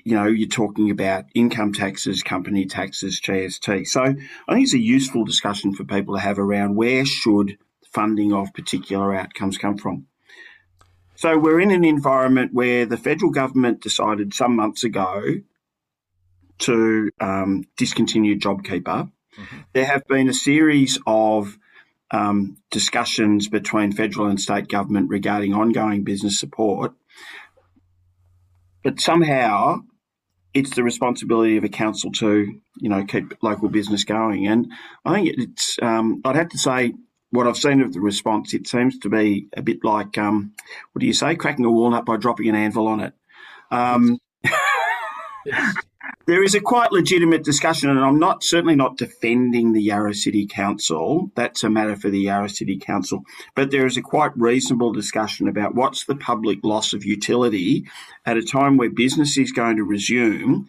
you 0.05 0.15
know, 0.15 0.27
you're 0.27 0.47
talking 0.47 0.89
about 0.89 1.25
income 1.35 1.73
taxes, 1.73 2.23
company 2.23 2.65
taxes, 2.65 3.19
GST. 3.19 3.85
So 3.87 4.03
I 4.03 4.53
think 4.53 4.63
it's 4.63 4.73
a 4.73 4.79
useful 4.79 5.25
discussion 5.25 5.73
for 5.73 5.83
people 5.83 6.15
to 6.15 6.21
have 6.21 6.39
around 6.39 6.77
where 6.77 7.05
should 7.05 7.57
funding 7.93 8.31
of 8.31 8.53
particular 8.53 9.13
outcomes 9.13 9.57
come 9.57 9.77
from. 9.77 10.07
So 11.21 11.37
we're 11.37 11.59
in 11.59 11.69
an 11.69 11.85
environment 11.85 12.51
where 12.51 12.87
the 12.87 12.97
federal 12.97 13.29
government 13.29 13.79
decided 13.79 14.33
some 14.33 14.55
months 14.55 14.83
ago 14.83 15.21
to 16.57 17.11
um, 17.19 17.65
discontinue 17.77 18.39
JobKeeper. 18.39 19.11
Mm-hmm. 19.37 19.57
There 19.73 19.85
have 19.85 20.03
been 20.07 20.29
a 20.29 20.33
series 20.33 20.97
of 21.05 21.59
um, 22.09 22.57
discussions 22.71 23.47
between 23.47 23.91
federal 23.91 24.29
and 24.29 24.41
state 24.41 24.67
government 24.67 25.11
regarding 25.11 25.53
ongoing 25.53 26.03
business 26.03 26.39
support. 26.39 26.93
But 28.83 28.99
somehow 28.99 29.81
it's 30.55 30.75
the 30.75 30.81
responsibility 30.81 31.55
of 31.55 31.63
a 31.63 31.69
council 31.69 32.11
to, 32.13 32.59
you 32.77 32.89
know, 32.89 33.05
keep 33.05 33.35
local 33.43 33.69
business 33.69 34.05
going. 34.05 34.47
And 34.47 34.71
I 35.05 35.13
think 35.13 35.35
it's, 35.37 35.77
um, 35.83 36.21
I'd 36.25 36.35
have 36.35 36.49
to 36.49 36.57
say, 36.57 36.93
what 37.31 37.47
I've 37.47 37.57
seen 37.57 37.81
of 37.81 37.93
the 37.93 38.01
response, 38.01 38.53
it 38.53 38.67
seems 38.67 38.99
to 38.99 39.09
be 39.09 39.47
a 39.55 39.61
bit 39.61 39.83
like, 39.83 40.17
um, 40.17 40.53
what 40.91 40.99
do 40.99 41.05
you 41.05 41.13
say, 41.13 41.35
cracking 41.35 41.65
a 41.65 41.71
walnut 41.71 42.05
by 42.05 42.17
dropping 42.17 42.49
an 42.49 42.55
anvil 42.55 42.87
on 42.87 42.99
it. 42.99 43.13
Um, 43.71 44.19
yes 45.45 45.73
there 46.25 46.43
is 46.43 46.55
a 46.55 46.61
quite 46.61 46.91
legitimate 46.91 47.43
discussion, 47.43 47.89
and 47.89 47.99
I'm 47.99 48.19
not 48.19 48.43
certainly 48.43 48.75
not 48.75 48.97
defending 48.97 49.73
the 49.73 49.81
Yarra 49.81 50.13
City 50.13 50.45
Council. 50.45 51.31
That's 51.35 51.63
a 51.63 51.69
matter 51.69 51.95
for 51.95 52.09
the 52.09 52.19
Yarra 52.19 52.49
City 52.49 52.77
Council. 52.77 53.23
But 53.55 53.71
there 53.71 53.85
is 53.85 53.97
a 53.97 54.01
quite 54.01 54.31
reasonable 54.37 54.93
discussion 54.93 55.47
about 55.47 55.75
what's 55.75 56.05
the 56.05 56.15
public 56.15 56.59
loss 56.63 56.93
of 56.93 57.05
utility 57.05 57.85
at 58.25 58.37
a 58.37 58.43
time 58.43 58.77
where 58.77 58.89
business 58.89 59.37
is 59.37 59.51
going 59.51 59.77
to 59.77 59.83
resume 59.83 60.67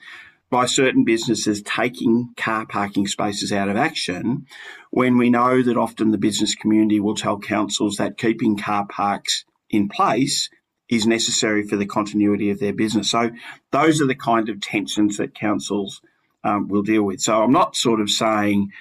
by 0.52 0.66
certain 0.66 1.02
businesses 1.02 1.62
taking 1.62 2.28
car 2.36 2.66
parking 2.66 3.06
spaces 3.08 3.54
out 3.54 3.70
of 3.70 3.76
action 3.76 4.46
when 4.90 5.16
we 5.16 5.30
know 5.30 5.62
that 5.62 5.78
often 5.78 6.10
the 6.10 6.18
business 6.18 6.54
community 6.54 7.00
will 7.00 7.14
tell 7.14 7.38
councils 7.38 7.96
that 7.96 8.18
keeping 8.18 8.58
car 8.58 8.86
parks 8.86 9.46
in 9.70 9.88
place 9.88 10.50
is 10.90 11.06
necessary 11.06 11.66
for 11.66 11.76
the 11.76 11.86
continuity 11.86 12.50
of 12.50 12.60
their 12.60 12.74
business. 12.74 13.10
So 13.10 13.30
those 13.70 14.02
are 14.02 14.06
the 14.06 14.14
kind 14.14 14.50
of 14.50 14.60
tensions 14.60 15.16
that 15.16 15.34
councils 15.34 16.02
um, 16.44 16.68
will 16.68 16.82
deal 16.82 17.02
with. 17.02 17.20
So 17.20 17.42
I'm 17.42 17.50
not 17.50 17.74
sort 17.74 18.02
of 18.02 18.10
saying, 18.10 18.72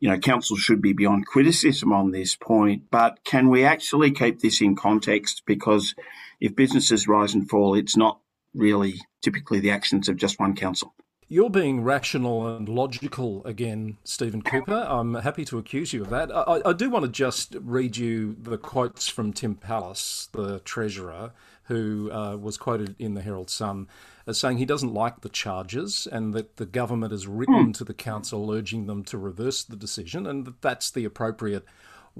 you 0.00 0.08
know, 0.08 0.18
councils 0.18 0.58
should 0.58 0.82
be 0.82 0.94
beyond 0.94 1.26
criticism 1.26 1.92
on 1.92 2.10
this 2.10 2.34
point, 2.34 2.90
but 2.90 3.20
can 3.22 3.50
we 3.50 3.62
actually 3.62 4.10
keep 4.10 4.40
this 4.40 4.60
in 4.60 4.74
context? 4.74 5.44
Because 5.46 5.94
if 6.40 6.56
businesses 6.56 7.06
rise 7.06 7.34
and 7.34 7.48
fall, 7.48 7.76
it's 7.76 7.96
not 7.96 8.18
really 8.52 8.94
typically 9.22 9.60
the 9.60 9.70
actions 9.70 10.08
of 10.08 10.16
just 10.16 10.40
one 10.40 10.56
council. 10.56 10.92
You're 11.32 11.48
being 11.48 11.84
rational 11.84 12.56
and 12.56 12.68
logical 12.68 13.46
again, 13.46 13.98
Stephen 14.02 14.42
Cooper. 14.42 14.84
I'm 14.88 15.14
happy 15.14 15.44
to 15.44 15.58
accuse 15.58 15.92
you 15.92 16.02
of 16.02 16.10
that. 16.10 16.28
I, 16.34 16.60
I 16.64 16.72
do 16.72 16.90
want 16.90 17.04
to 17.04 17.10
just 17.10 17.54
read 17.60 17.96
you 17.96 18.34
the 18.36 18.58
quotes 18.58 19.06
from 19.06 19.32
Tim 19.32 19.54
Pallas, 19.54 20.28
the 20.32 20.58
Treasurer, 20.58 21.30
who 21.66 22.10
uh, 22.10 22.36
was 22.36 22.56
quoted 22.56 22.96
in 22.98 23.14
the 23.14 23.22
Herald 23.22 23.48
Sun 23.48 23.86
as 24.26 24.38
saying 24.38 24.58
he 24.58 24.64
doesn't 24.64 24.92
like 24.92 25.20
the 25.20 25.28
charges 25.28 26.08
and 26.10 26.34
that 26.34 26.56
the 26.56 26.66
government 26.66 27.12
has 27.12 27.28
written 27.28 27.68
mm. 27.68 27.74
to 27.74 27.84
the 27.84 27.94
council 27.94 28.50
urging 28.50 28.86
them 28.86 29.04
to 29.04 29.16
reverse 29.16 29.62
the 29.62 29.76
decision 29.76 30.26
and 30.26 30.44
that 30.46 30.60
that's 30.60 30.90
the 30.90 31.04
appropriate 31.04 31.64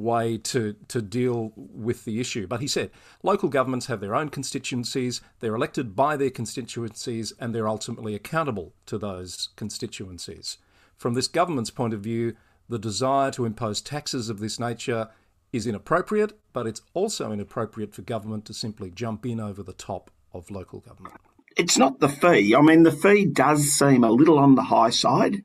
way 0.00 0.38
to, 0.38 0.74
to 0.88 1.02
deal 1.02 1.52
with 1.54 2.04
the 2.04 2.20
issue. 2.20 2.46
But 2.46 2.60
he 2.60 2.66
said 2.66 2.90
local 3.22 3.48
governments 3.48 3.86
have 3.86 4.00
their 4.00 4.14
own 4.14 4.30
constituencies, 4.30 5.20
they're 5.40 5.54
elected 5.54 5.94
by 5.94 6.16
their 6.16 6.30
constituencies, 6.30 7.32
and 7.38 7.54
they're 7.54 7.68
ultimately 7.68 8.14
accountable 8.14 8.72
to 8.86 8.98
those 8.98 9.50
constituencies. 9.56 10.58
From 10.96 11.14
this 11.14 11.28
government's 11.28 11.70
point 11.70 11.94
of 11.94 12.00
view, 12.00 12.34
the 12.68 12.78
desire 12.78 13.30
to 13.32 13.44
impose 13.44 13.80
taxes 13.80 14.28
of 14.28 14.40
this 14.40 14.58
nature 14.58 15.08
is 15.52 15.66
inappropriate, 15.66 16.38
but 16.52 16.66
it's 16.66 16.82
also 16.94 17.32
inappropriate 17.32 17.94
for 17.94 18.02
government 18.02 18.44
to 18.46 18.54
simply 18.54 18.90
jump 18.90 19.26
in 19.26 19.40
over 19.40 19.62
the 19.62 19.72
top 19.72 20.10
of 20.32 20.50
local 20.50 20.80
government. 20.80 21.14
It's 21.56 21.76
not 21.76 21.98
the 21.98 22.08
fee. 22.08 22.54
I 22.54 22.60
mean, 22.60 22.84
the 22.84 22.92
fee 22.92 23.24
does 23.24 23.72
seem 23.72 24.04
a 24.04 24.10
little 24.10 24.38
on 24.38 24.54
the 24.54 24.62
high 24.62 24.90
side, 24.90 25.44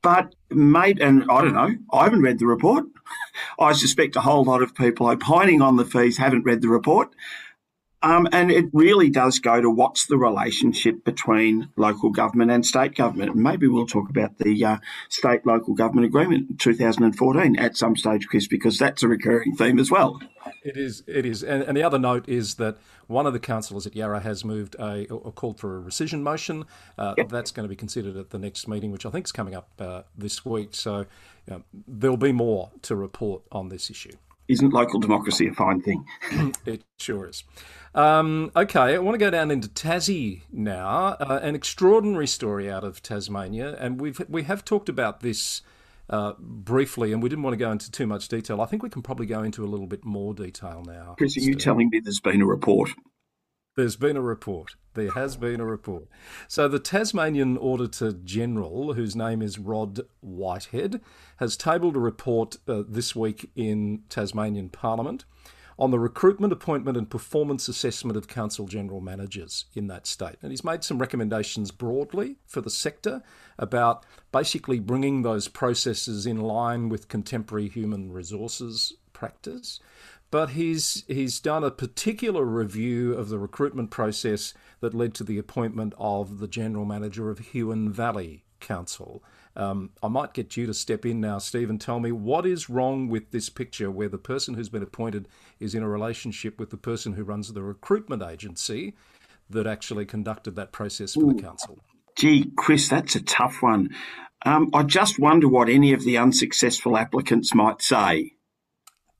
but 0.00 0.34
mate, 0.50 1.00
and 1.00 1.24
I 1.30 1.42
don't 1.42 1.54
know, 1.54 1.74
I 1.92 2.04
haven't 2.04 2.22
read 2.22 2.38
the 2.38 2.46
report. 2.46 2.84
I 3.62 3.72
suspect 3.72 4.16
a 4.16 4.20
whole 4.20 4.44
lot 4.44 4.62
of 4.62 4.74
people 4.74 5.06
opining 5.06 5.62
on 5.62 5.76
the 5.76 5.84
fees 5.84 6.18
haven't 6.18 6.44
read 6.44 6.62
the 6.62 6.68
report. 6.68 7.14
Um, 8.02 8.28
and 8.32 8.50
it 8.50 8.66
really 8.72 9.10
does 9.10 9.38
go 9.38 9.60
to 9.60 9.70
what's 9.70 10.06
the 10.06 10.18
relationship 10.18 11.04
between 11.04 11.68
local 11.76 12.10
government 12.10 12.50
and 12.50 12.66
state 12.66 12.96
government. 12.96 13.32
And 13.32 13.42
maybe 13.42 13.68
we'll 13.68 13.86
talk 13.86 14.10
about 14.10 14.38
the 14.38 14.64
uh, 14.64 14.78
state 15.08 15.46
local 15.46 15.74
government 15.74 16.06
agreement 16.06 16.50
in 16.50 16.56
2014 16.56 17.58
at 17.58 17.76
some 17.76 17.96
stage, 17.96 18.26
Chris, 18.26 18.48
because 18.48 18.78
that's 18.78 19.02
a 19.02 19.08
recurring 19.08 19.54
theme 19.54 19.78
as 19.78 19.90
well. 19.90 20.20
It 20.64 20.76
is. 20.76 21.04
It 21.06 21.26
is. 21.26 21.44
And, 21.44 21.62
and 21.62 21.76
the 21.76 21.82
other 21.82 21.98
note 21.98 22.28
is 22.28 22.56
that 22.56 22.78
one 23.06 23.26
of 23.26 23.32
the 23.32 23.40
councillors 23.40 23.86
at 23.86 23.94
Yarra 23.94 24.20
has 24.20 24.44
moved 24.44 24.74
a 24.78 25.06
or 25.08 25.32
called 25.32 25.58
for 25.58 25.78
a 25.78 25.82
rescission 25.82 26.22
motion. 26.22 26.64
Uh, 26.98 27.14
yep. 27.16 27.28
That's 27.28 27.50
going 27.50 27.64
to 27.64 27.68
be 27.68 27.76
considered 27.76 28.16
at 28.16 28.30
the 28.30 28.38
next 28.38 28.66
meeting, 28.66 28.90
which 28.90 29.06
I 29.06 29.10
think 29.10 29.26
is 29.26 29.32
coming 29.32 29.54
up 29.54 29.68
uh, 29.78 30.02
this 30.16 30.44
week. 30.44 30.74
So 30.74 31.06
you 31.46 31.54
know, 31.54 31.62
there'll 31.86 32.16
be 32.16 32.32
more 32.32 32.70
to 32.82 32.96
report 32.96 33.42
on 33.52 33.68
this 33.68 33.90
issue. 33.90 34.16
Isn't 34.48 34.72
local 34.72 35.00
democracy 35.00 35.46
a 35.48 35.52
fine 35.52 35.80
thing? 35.80 36.04
it 36.66 36.82
sure 36.98 37.28
is. 37.28 37.44
Um, 37.94 38.50
okay, 38.56 38.94
I 38.94 38.98
want 38.98 39.14
to 39.14 39.18
go 39.18 39.30
down 39.30 39.50
into 39.50 39.68
Tassie 39.68 40.42
now. 40.50 41.16
Uh, 41.20 41.40
an 41.42 41.54
extraordinary 41.54 42.26
story 42.26 42.70
out 42.70 42.84
of 42.84 43.02
Tasmania, 43.02 43.76
and 43.78 44.00
we've 44.00 44.20
we 44.28 44.42
have 44.44 44.64
talked 44.64 44.88
about 44.88 45.20
this 45.20 45.62
uh, 46.10 46.32
briefly, 46.38 47.12
and 47.12 47.22
we 47.22 47.28
didn't 47.28 47.42
want 47.42 47.54
to 47.54 47.58
go 47.58 47.70
into 47.70 47.90
too 47.90 48.06
much 48.06 48.28
detail. 48.28 48.60
I 48.60 48.66
think 48.66 48.82
we 48.82 48.90
can 48.90 49.02
probably 49.02 49.26
go 49.26 49.42
into 49.42 49.64
a 49.64 49.68
little 49.68 49.86
bit 49.86 50.04
more 50.04 50.34
detail 50.34 50.82
now. 50.86 51.14
Chris, 51.18 51.36
are 51.36 51.40
you 51.40 51.54
telling 51.54 51.88
me 51.90 52.00
there's 52.00 52.20
been 52.20 52.42
a 52.42 52.46
report? 52.46 52.90
There's 53.74 53.96
been 53.96 54.18
a 54.18 54.22
report. 54.22 54.76
There 54.92 55.12
has 55.12 55.38
been 55.38 55.58
a 55.58 55.64
report. 55.64 56.04
So, 56.46 56.68
the 56.68 56.78
Tasmanian 56.78 57.56
Auditor 57.56 58.12
General, 58.12 58.92
whose 58.92 59.16
name 59.16 59.40
is 59.40 59.58
Rod 59.58 60.00
Whitehead, 60.20 61.00
has 61.38 61.56
tabled 61.56 61.96
a 61.96 62.00
report 62.00 62.58
uh, 62.68 62.82
this 62.86 63.16
week 63.16 63.50
in 63.56 64.02
Tasmanian 64.10 64.68
Parliament 64.68 65.24
on 65.82 65.90
the 65.90 65.98
recruitment, 65.98 66.52
appointment, 66.52 66.96
and 66.96 67.10
performance 67.10 67.66
assessment 67.66 68.16
of 68.16 68.28
council 68.28 68.68
general 68.68 69.00
managers 69.00 69.64
in 69.74 69.88
that 69.88 70.06
state. 70.06 70.36
And 70.40 70.52
he's 70.52 70.62
made 70.62 70.84
some 70.84 71.00
recommendations 71.00 71.72
broadly 71.72 72.36
for 72.46 72.60
the 72.60 72.70
sector 72.70 73.20
about 73.58 74.06
basically 74.30 74.78
bringing 74.78 75.22
those 75.22 75.48
processes 75.48 76.24
in 76.24 76.40
line 76.40 76.88
with 76.88 77.08
contemporary 77.08 77.68
human 77.68 78.12
resources 78.12 78.92
practice. 79.12 79.80
But 80.30 80.50
he's 80.50 81.02
he's 81.08 81.40
done 81.40 81.64
a 81.64 81.70
particular 81.72 82.44
review 82.44 83.14
of 83.14 83.28
the 83.28 83.40
recruitment 83.40 83.90
process 83.90 84.54
that 84.78 84.94
led 84.94 85.14
to 85.14 85.24
the 85.24 85.36
appointment 85.36 85.94
of 85.98 86.38
the 86.38 86.46
general 86.46 86.84
manager 86.84 87.28
of 87.28 87.40
Huon 87.40 87.90
Valley 87.90 88.44
Council 88.62 89.22
um, 89.54 89.90
I 90.02 90.08
might 90.08 90.32
get 90.32 90.56
you 90.56 90.66
to 90.66 90.74
step 90.74 91.04
in 91.04 91.20
now, 91.20 91.38
Steve, 91.38 91.68
and 91.68 91.80
tell 91.80 92.00
me 92.00 92.10
what 92.10 92.46
is 92.46 92.70
wrong 92.70 93.08
with 93.08 93.30
this 93.30 93.50
picture 93.50 93.90
where 93.90 94.08
the 94.08 94.18
person 94.18 94.54
who's 94.54 94.70
been 94.70 94.82
appointed 94.82 95.28
is 95.60 95.74
in 95.74 95.82
a 95.82 95.88
relationship 95.88 96.58
with 96.58 96.70
the 96.70 96.76
person 96.78 97.12
who 97.12 97.24
runs 97.24 97.52
the 97.52 97.62
recruitment 97.62 98.22
agency 98.22 98.94
that 99.50 99.66
actually 99.66 100.06
conducted 100.06 100.56
that 100.56 100.72
process 100.72 101.14
for 101.14 101.24
Ooh. 101.24 101.34
the 101.34 101.42
council. 101.42 101.78
Gee, 102.16 102.50
Chris, 102.56 102.88
that's 102.88 103.14
a 103.14 103.22
tough 103.22 103.58
one. 103.60 103.90
Um, 104.44 104.70
I 104.72 104.84
just 104.84 105.18
wonder 105.18 105.48
what 105.48 105.68
any 105.68 105.92
of 105.92 106.02
the 106.04 106.16
unsuccessful 106.16 106.96
applicants 106.96 107.54
might 107.54 107.82
say. 107.82 108.32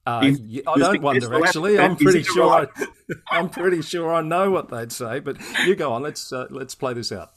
Uh, 0.04 0.20
if, 0.24 0.66
I 0.66 0.78
don't 0.78 1.02
wonder 1.02 1.44
actually. 1.44 1.78
I'm 1.78 1.96
pretty 1.96 2.22
sure. 2.22 2.50
Right? 2.50 2.68
I, 3.30 3.38
am 3.38 3.50
pretty 3.50 3.82
sure 3.82 4.12
I 4.12 4.20
know 4.20 4.50
what 4.50 4.68
they'd 4.68 4.90
say. 4.90 5.20
But 5.20 5.36
you 5.64 5.76
go 5.76 5.92
on. 5.92 6.02
Let's 6.02 6.32
uh, 6.32 6.48
let's 6.50 6.74
play 6.74 6.92
this 6.92 7.12
out. 7.12 7.30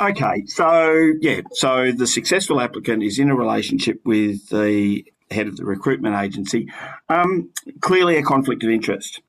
Okay, 0.00 0.44
so 0.46 1.12
yeah, 1.20 1.40
so 1.52 1.90
the 1.90 2.06
successful 2.06 2.60
applicant 2.60 3.02
is 3.02 3.18
in 3.18 3.30
a 3.30 3.34
relationship 3.34 4.00
with 4.04 4.48
the 4.48 5.04
head 5.28 5.48
of 5.48 5.56
the 5.56 5.64
recruitment 5.64 6.14
agency. 6.14 6.68
Um, 7.08 7.50
clearly, 7.80 8.16
a 8.16 8.22
conflict 8.22 8.62
of 8.62 8.70
interest. 8.70 9.20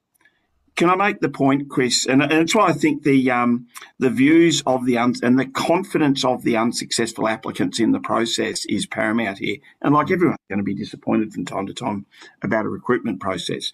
Can 0.76 0.92
I 0.92 0.96
make 0.96 1.22
the 1.22 1.30
point, 1.30 1.70
Chris? 1.70 2.06
And, 2.06 2.22
and 2.22 2.32
that's 2.32 2.56
why 2.56 2.68
I 2.68 2.74
think 2.74 3.04
the 3.04 3.32
um, 3.32 3.68
the 3.98 4.12
views 4.12 4.62
of 4.68 4.86
the 4.86 5.00
un- 5.00 5.16
and 5.24 5.40
the 5.40 5.48
confidence 5.48 6.24
of 6.24 6.44
the 6.44 6.56
unsuccessful 6.56 7.28
applicants 7.28 7.80
in 7.80 7.92
the 7.92 8.00
process 8.00 8.64
is 8.66 8.86
paramount 8.86 9.40
here. 9.40 9.58
And 9.82 9.96
like 9.96 10.12
everyone's 10.12 10.38
going 10.50 10.60
to 10.60 10.64
be 10.64 10.76
disappointed 10.76 11.34
from 11.34 11.46
time 11.46 11.66
to 11.66 11.74
time 11.74 12.06
about 12.44 12.66
a 12.66 12.70
recruitment 12.70 13.20
process. 13.20 13.72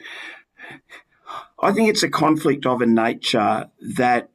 I 1.59 1.73
think 1.73 1.89
it's 1.89 2.03
a 2.03 2.09
conflict 2.09 2.65
of 2.65 2.81
a 2.81 2.85
nature 2.85 3.69
that 3.81 4.29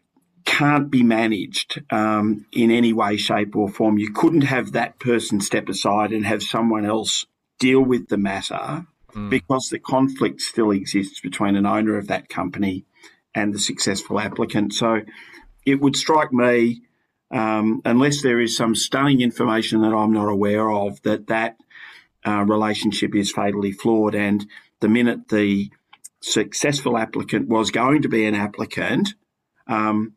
can't 0.50 0.90
be 0.90 1.04
managed 1.04 1.80
um, 1.90 2.44
in 2.50 2.72
any 2.72 2.92
way, 2.92 3.16
shape, 3.16 3.54
or 3.54 3.68
form. 3.68 3.98
You 3.98 4.12
couldn't 4.12 4.42
have 4.42 4.72
that 4.72 4.98
person 4.98 5.40
step 5.40 5.68
aside 5.68 6.10
and 6.10 6.26
have 6.26 6.42
someone 6.42 6.84
else 6.84 7.24
deal 7.60 7.80
with 7.80 8.08
the 8.08 8.16
matter 8.16 8.84
mm. 9.14 9.30
because 9.30 9.68
the 9.68 9.78
conflict 9.78 10.40
still 10.40 10.72
exists 10.72 11.20
between 11.20 11.54
an 11.54 11.66
owner 11.66 11.96
of 11.96 12.08
that 12.08 12.28
company 12.28 12.84
and 13.32 13.54
the 13.54 13.60
successful 13.60 14.18
applicant. 14.18 14.72
So 14.72 15.02
it 15.64 15.80
would 15.80 15.94
strike 15.94 16.32
me, 16.32 16.82
um, 17.30 17.80
unless 17.84 18.20
there 18.20 18.40
is 18.40 18.56
some 18.56 18.74
stunning 18.74 19.20
information 19.20 19.82
that 19.82 19.94
I'm 19.94 20.12
not 20.12 20.28
aware 20.28 20.68
of, 20.68 21.00
that 21.02 21.28
that 21.28 21.58
uh, 22.26 22.44
relationship 22.44 23.14
is 23.14 23.30
fatally 23.30 23.70
flawed. 23.70 24.16
And 24.16 24.44
the 24.80 24.88
minute 24.88 25.28
the 25.28 25.70
successful 26.20 26.98
applicant 26.98 27.46
was 27.46 27.70
going 27.70 28.02
to 28.02 28.08
be 28.08 28.26
an 28.26 28.34
applicant, 28.34 29.14
um, 29.68 30.14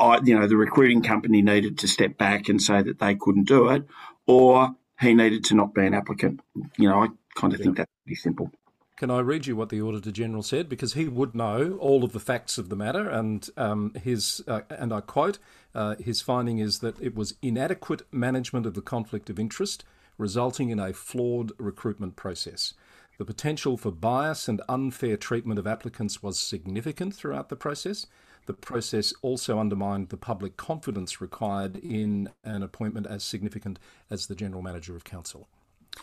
I, 0.00 0.20
you 0.24 0.38
know, 0.38 0.46
the 0.46 0.56
recruiting 0.56 1.02
company 1.02 1.42
needed 1.42 1.78
to 1.78 1.88
step 1.88 2.16
back 2.16 2.48
and 2.48 2.60
say 2.60 2.82
that 2.82 2.98
they 2.98 3.14
couldn't 3.14 3.44
do 3.44 3.68
it, 3.68 3.84
or 4.26 4.74
he 5.00 5.14
needed 5.14 5.44
to 5.44 5.54
not 5.54 5.74
be 5.74 5.86
an 5.86 5.94
applicant. 5.94 6.40
You 6.78 6.88
know, 6.88 7.02
I 7.02 7.08
kind 7.34 7.52
of 7.52 7.60
think 7.60 7.76
that's 7.76 7.90
pretty 8.04 8.16
simple. 8.16 8.50
Can 8.96 9.10
I 9.10 9.20
read 9.20 9.46
you 9.46 9.56
what 9.56 9.70
the 9.70 9.80
Auditor 9.80 10.10
General 10.10 10.42
said? 10.42 10.68
Because 10.68 10.92
he 10.92 11.08
would 11.08 11.34
know 11.34 11.78
all 11.80 12.04
of 12.04 12.12
the 12.12 12.20
facts 12.20 12.58
of 12.58 12.68
the 12.68 12.76
matter, 12.76 13.08
and 13.08 13.48
um, 13.56 13.94
his 14.02 14.42
uh, 14.46 14.60
and 14.68 14.92
I 14.92 15.00
quote, 15.00 15.38
uh, 15.74 15.96
his 15.96 16.20
finding 16.20 16.58
is 16.58 16.80
that 16.80 17.00
it 17.00 17.14
was 17.14 17.34
inadequate 17.40 18.02
management 18.12 18.66
of 18.66 18.74
the 18.74 18.82
conflict 18.82 19.30
of 19.30 19.38
interest, 19.38 19.84
resulting 20.18 20.68
in 20.68 20.78
a 20.78 20.92
flawed 20.92 21.52
recruitment 21.58 22.16
process. 22.16 22.74
The 23.16 23.24
potential 23.24 23.76
for 23.76 23.90
bias 23.90 24.48
and 24.48 24.62
unfair 24.68 25.16
treatment 25.16 25.58
of 25.58 25.66
applicants 25.66 26.22
was 26.22 26.38
significant 26.38 27.14
throughout 27.14 27.48
the 27.48 27.56
process. 27.56 28.06
The 28.50 28.54
process 28.54 29.14
also 29.22 29.60
undermined 29.60 30.08
the 30.08 30.16
public 30.16 30.56
confidence 30.56 31.20
required 31.20 31.76
in 31.76 32.30
an 32.42 32.64
appointment 32.64 33.06
as 33.06 33.22
significant 33.22 33.78
as 34.10 34.26
the 34.26 34.34
General 34.34 34.60
Manager 34.60 34.96
of 34.96 35.04
Council. 35.04 35.46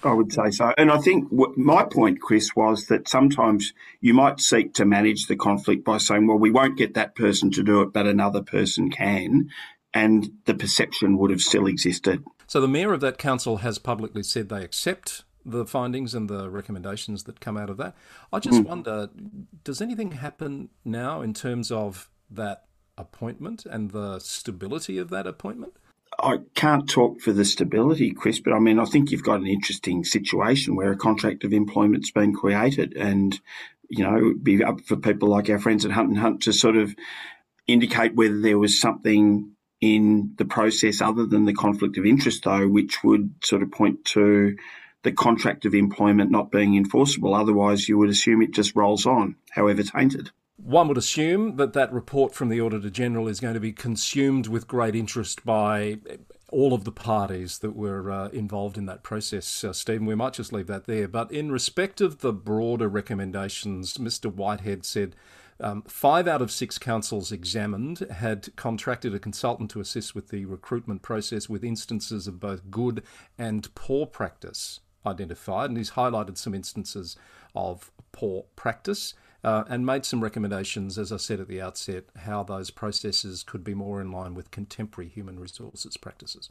I 0.01 0.13
would 0.13 0.31
say 0.31 0.51
so. 0.51 0.71
And 0.77 0.89
I 0.89 0.97
think 0.99 1.29
my 1.57 1.83
point, 1.83 2.21
Chris, 2.21 2.55
was 2.55 2.87
that 2.87 3.09
sometimes 3.09 3.73
you 3.99 4.13
might 4.13 4.39
seek 4.39 4.73
to 4.75 4.85
manage 4.85 5.27
the 5.27 5.35
conflict 5.35 5.83
by 5.83 5.97
saying, 5.97 6.25
well, 6.25 6.37
we 6.37 6.49
won't 6.49 6.77
get 6.77 6.93
that 6.93 7.15
person 7.15 7.51
to 7.51 7.63
do 7.63 7.81
it, 7.81 7.91
but 7.91 8.07
another 8.07 8.41
person 8.41 8.89
can. 8.89 9.49
And 9.93 10.31
the 10.45 10.55
perception 10.55 11.17
would 11.17 11.31
have 11.31 11.41
still 11.41 11.67
existed. 11.67 12.23
So 12.47 12.61
the 12.61 12.69
mayor 12.69 12.93
of 12.93 13.01
that 13.01 13.17
council 13.17 13.57
has 13.57 13.77
publicly 13.77 14.23
said 14.23 14.47
they 14.47 14.63
accept 14.63 15.25
the 15.43 15.65
findings 15.65 16.15
and 16.15 16.29
the 16.29 16.49
recommendations 16.49 17.23
that 17.23 17.41
come 17.41 17.57
out 17.57 17.69
of 17.69 17.75
that. 17.75 17.93
I 18.31 18.39
just 18.39 18.61
mm. 18.61 18.67
wonder 18.67 19.09
does 19.65 19.81
anything 19.81 20.11
happen 20.11 20.69
now 20.85 21.19
in 21.19 21.33
terms 21.33 21.73
of 21.73 22.09
that 22.29 22.65
appointment 22.97 23.65
and 23.65 23.91
the 23.91 24.19
stability 24.19 24.97
of 24.97 25.09
that 25.09 25.27
appointment? 25.27 25.73
I 26.19 26.39
can't 26.55 26.89
talk 26.89 27.21
for 27.21 27.31
the 27.31 27.45
stability, 27.45 28.11
Chris, 28.11 28.39
but 28.39 28.53
I 28.53 28.59
mean, 28.59 28.79
I 28.79 28.85
think 28.85 29.11
you've 29.11 29.23
got 29.23 29.39
an 29.39 29.47
interesting 29.47 30.03
situation 30.03 30.75
where 30.75 30.91
a 30.91 30.97
contract 30.97 31.43
of 31.43 31.53
employment's 31.53 32.11
been 32.11 32.33
created, 32.33 32.95
and 32.95 33.39
you 33.89 34.03
know, 34.03 34.17
it'd 34.17 34.43
be 34.43 34.63
up 34.63 34.81
for 34.81 34.95
people 34.95 35.29
like 35.29 35.49
our 35.49 35.59
friends 35.59 35.85
at 35.85 35.91
Hunt 35.91 36.09
and 36.09 36.17
Hunt 36.17 36.43
to 36.43 36.53
sort 36.53 36.75
of 36.75 36.95
indicate 37.67 38.15
whether 38.15 38.39
there 38.39 38.57
was 38.57 38.79
something 38.79 39.51
in 39.79 40.33
the 40.37 40.45
process 40.45 41.01
other 41.01 41.25
than 41.25 41.45
the 41.45 41.53
conflict 41.53 41.97
of 41.97 42.05
interest, 42.05 42.43
though, 42.43 42.67
which 42.67 43.03
would 43.03 43.33
sort 43.43 43.61
of 43.61 43.71
point 43.71 44.03
to 44.05 44.55
the 45.03 45.11
contract 45.11 45.65
of 45.65 45.75
employment 45.75 46.31
not 46.31 46.51
being 46.51 46.75
enforceable. 46.75 47.35
Otherwise, 47.35 47.87
you 47.87 47.97
would 47.97 48.09
assume 48.09 48.41
it 48.41 48.51
just 48.51 48.75
rolls 48.75 49.05
on, 49.05 49.35
however 49.51 49.83
tainted. 49.83 50.31
One 50.57 50.87
would 50.87 50.97
assume 50.97 51.57
that 51.57 51.73
that 51.73 51.93
report 51.93 52.33
from 52.33 52.49
the 52.49 52.59
Auditor 52.59 52.89
General 52.89 53.27
is 53.27 53.39
going 53.39 53.53
to 53.53 53.59
be 53.59 53.71
consumed 53.71 54.47
with 54.47 54.67
great 54.67 54.95
interest 54.95 55.45
by 55.45 55.99
all 56.49 56.73
of 56.73 56.83
the 56.83 56.91
parties 56.91 57.59
that 57.59 57.75
were 57.75 58.09
uh, 58.09 58.29
involved 58.29 58.77
in 58.77 58.85
that 58.87 59.03
process, 59.03 59.63
uh, 59.63 59.71
Stephen. 59.71 60.07
We 60.07 60.15
might 60.15 60.33
just 60.33 60.51
leave 60.51 60.67
that 60.67 60.85
there. 60.85 61.07
But 61.07 61.31
in 61.31 61.51
respect 61.51 62.01
of 62.01 62.19
the 62.19 62.33
broader 62.33 62.87
recommendations, 62.87 63.97
Mr. 63.97 64.33
Whitehead 64.33 64.83
said 64.83 65.15
um, 65.59 65.83
five 65.83 66.27
out 66.27 66.41
of 66.41 66.51
six 66.51 66.77
councils 66.77 67.31
examined 67.31 67.99
had 67.99 68.55
contracted 68.55 69.13
a 69.13 69.19
consultant 69.19 69.69
to 69.71 69.79
assist 69.79 70.15
with 70.15 70.29
the 70.29 70.45
recruitment 70.45 71.01
process 71.01 71.47
with 71.47 71.63
instances 71.63 72.27
of 72.27 72.39
both 72.39 72.71
good 72.71 73.03
and 73.37 73.73
poor 73.75 74.05
practice 74.05 74.79
identified. 75.05 75.69
And 75.69 75.77
he's 75.77 75.91
highlighted 75.91 76.37
some 76.37 76.53
instances 76.53 77.15
of 77.55 77.91
poor 78.11 78.45
practice 78.55 79.13
uh, 79.43 79.63
and 79.69 79.85
made 79.85 80.05
some 80.05 80.23
recommendations, 80.23 80.97
as 80.97 81.11
I 81.11 81.17
said 81.17 81.39
at 81.39 81.47
the 81.47 81.61
outset, 81.61 82.05
how 82.15 82.43
those 82.43 82.71
processes 82.71 83.43
could 83.43 83.63
be 83.63 83.73
more 83.73 84.01
in 84.01 84.11
line 84.11 84.33
with 84.33 84.51
contemporary 84.51 85.09
human 85.09 85.39
resources 85.39 85.97
practices. 85.97 86.49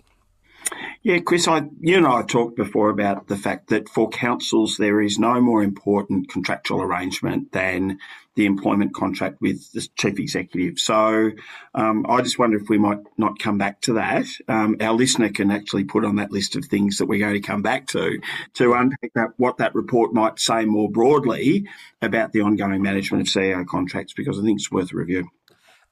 Yeah, 1.03 1.21
Chris, 1.21 1.47
I, 1.47 1.62
you 1.81 1.99
and 1.99 2.07
I 2.07 2.23
talked 2.23 2.57
before 2.57 2.90
about 2.90 3.29
the 3.29 3.37
fact 3.37 3.69
that 3.69 3.88
for 3.88 4.09
councils, 4.09 4.77
there 4.77 5.01
is 5.01 5.21
no 5.21 5.40
more 5.40 5.62
important 5.62 6.29
contractual 6.29 6.83
arrangement 6.83 7.53
than 7.53 8.01
the 8.35 8.45
employment 8.45 8.92
contract 8.92 9.40
with 9.40 9.71
the 9.71 9.87
chief 9.97 10.19
executive. 10.19 10.81
So 10.81 11.31
um, 11.75 12.07
I 12.09 12.23
just 12.23 12.40
wonder 12.40 12.59
if 12.59 12.69
we 12.69 12.79
might 12.79 12.99
not 13.16 13.38
come 13.38 13.57
back 13.57 13.81
to 13.83 13.95
that. 13.95 14.27
Um, 14.49 14.79
our 14.81 14.95
listener 14.95 15.31
can 15.31 15.53
actually 15.53 15.85
put 15.85 16.05
on 16.05 16.16
that 16.16 16.33
list 16.33 16.57
of 16.57 16.64
things 16.64 16.99
that 16.99 17.07
we're 17.07 17.21
going 17.21 17.40
to 17.40 17.47
come 17.47 17.62
back 17.62 17.87
to 17.88 18.21
to 18.55 18.73
unpack 18.75 19.12
that, 19.14 19.29
what 19.37 19.59
that 19.59 19.77
report 19.77 20.12
might 20.12 20.40
say 20.40 20.64
more 20.64 20.90
broadly 20.90 21.69
about 22.03 22.33
the 22.33 22.40
ongoing 22.40 22.83
management 22.83 23.27
of 23.27 23.33
CEO 23.33 23.64
contracts, 23.66 24.12
because 24.12 24.38
I 24.38 24.42
think 24.42 24.59
it's 24.59 24.73
worth 24.73 24.92
a 24.92 24.97
review 24.97 25.31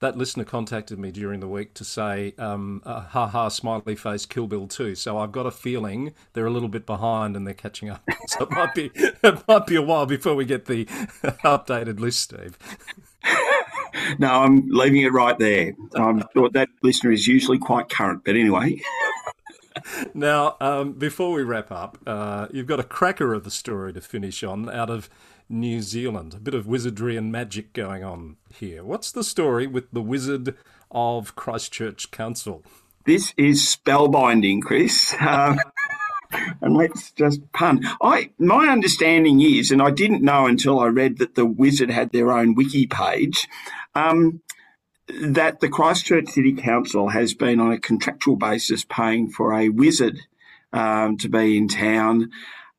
that 0.00 0.16
listener 0.18 0.44
contacted 0.44 0.98
me 0.98 1.10
during 1.10 1.40
the 1.40 1.48
week 1.48 1.74
to 1.74 1.84
say, 1.84 2.34
um, 2.38 2.82
uh, 2.84 3.00
ha 3.00 3.26
ha, 3.26 3.48
smiley 3.48 3.96
face, 3.96 4.26
Kill 4.26 4.46
Bill 4.46 4.66
2. 4.66 4.94
So 4.94 5.18
I've 5.18 5.32
got 5.32 5.46
a 5.46 5.50
feeling 5.50 6.12
they're 6.32 6.46
a 6.46 6.50
little 6.50 6.68
bit 6.68 6.84
behind 6.86 7.36
and 7.36 7.46
they're 7.46 7.54
catching 7.54 7.90
up. 7.90 8.02
So 8.26 8.44
it 8.44 8.50
might 8.52 8.74
be, 8.74 8.90
it 8.94 9.46
might 9.46 9.66
be 9.66 9.76
a 9.76 9.82
while 9.82 10.06
before 10.06 10.34
we 10.34 10.46
get 10.46 10.64
the 10.64 10.86
updated 11.44 12.00
list, 12.00 12.20
Steve. 12.20 12.58
no, 14.18 14.28
I'm 14.28 14.66
leaving 14.70 15.02
it 15.02 15.12
right 15.12 15.38
there. 15.38 15.74
I'm 15.94 16.24
sure 16.32 16.48
that 16.50 16.70
listener 16.82 17.12
is 17.12 17.26
usually 17.28 17.58
quite 17.58 17.90
current. 17.90 18.22
But 18.24 18.36
anyway. 18.36 18.80
now, 20.14 20.56
um, 20.58 20.94
before 20.94 21.32
we 21.32 21.42
wrap 21.42 21.70
up, 21.70 21.98
uh, 22.06 22.48
you've 22.50 22.66
got 22.66 22.80
a 22.80 22.84
cracker 22.84 23.34
of 23.34 23.44
the 23.44 23.50
story 23.50 23.92
to 23.92 24.00
finish 24.00 24.42
on 24.42 24.70
out 24.70 24.88
of 24.88 25.10
New 25.48 25.80
Zealand. 25.82 26.34
A 26.34 26.40
bit 26.40 26.54
of 26.54 26.66
wizardry 26.66 27.16
and 27.16 27.30
magic 27.30 27.72
going 27.72 28.02
on 28.02 28.36
here. 28.52 28.84
What's 28.84 29.12
the 29.12 29.24
story 29.24 29.66
with 29.66 29.90
the 29.92 30.02
Wizard 30.02 30.56
of 30.90 31.36
Christchurch 31.36 32.10
Council? 32.10 32.62
This 33.06 33.34
is 33.36 33.62
spellbinding, 33.62 34.62
Chris. 34.62 35.14
Um, 35.20 35.60
and 36.60 36.76
let's 36.76 37.12
just 37.12 37.40
pun. 37.52 37.86
I 38.02 38.30
my 38.38 38.68
understanding 38.68 39.40
is, 39.40 39.70
and 39.70 39.82
I 39.82 39.90
didn't 39.90 40.22
know 40.22 40.46
until 40.46 40.80
I 40.80 40.86
read 40.86 41.18
that 41.18 41.34
the 41.34 41.46
Wizard 41.46 41.90
had 41.90 42.12
their 42.12 42.32
own 42.32 42.54
wiki 42.54 42.86
page. 42.86 43.46
Um, 43.94 44.40
that 45.06 45.60
the 45.60 45.68
Christchurch 45.68 46.28
City 46.28 46.54
Council 46.54 47.08
has 47.08 47.34
been 47.34 47.60
on 47.60 47.72
a 47.72 47.78
contractual 47.78 48.36
basis 48.36 48.84
paying 48.84 49.28
for 49.28 49.52
a 49.52 49.68
wizard 49.68 50.18
um, 50.72 51.18
to 51.18 51.28
be 51.28 51.58
in 51.58 51.68
town 51.68 52.30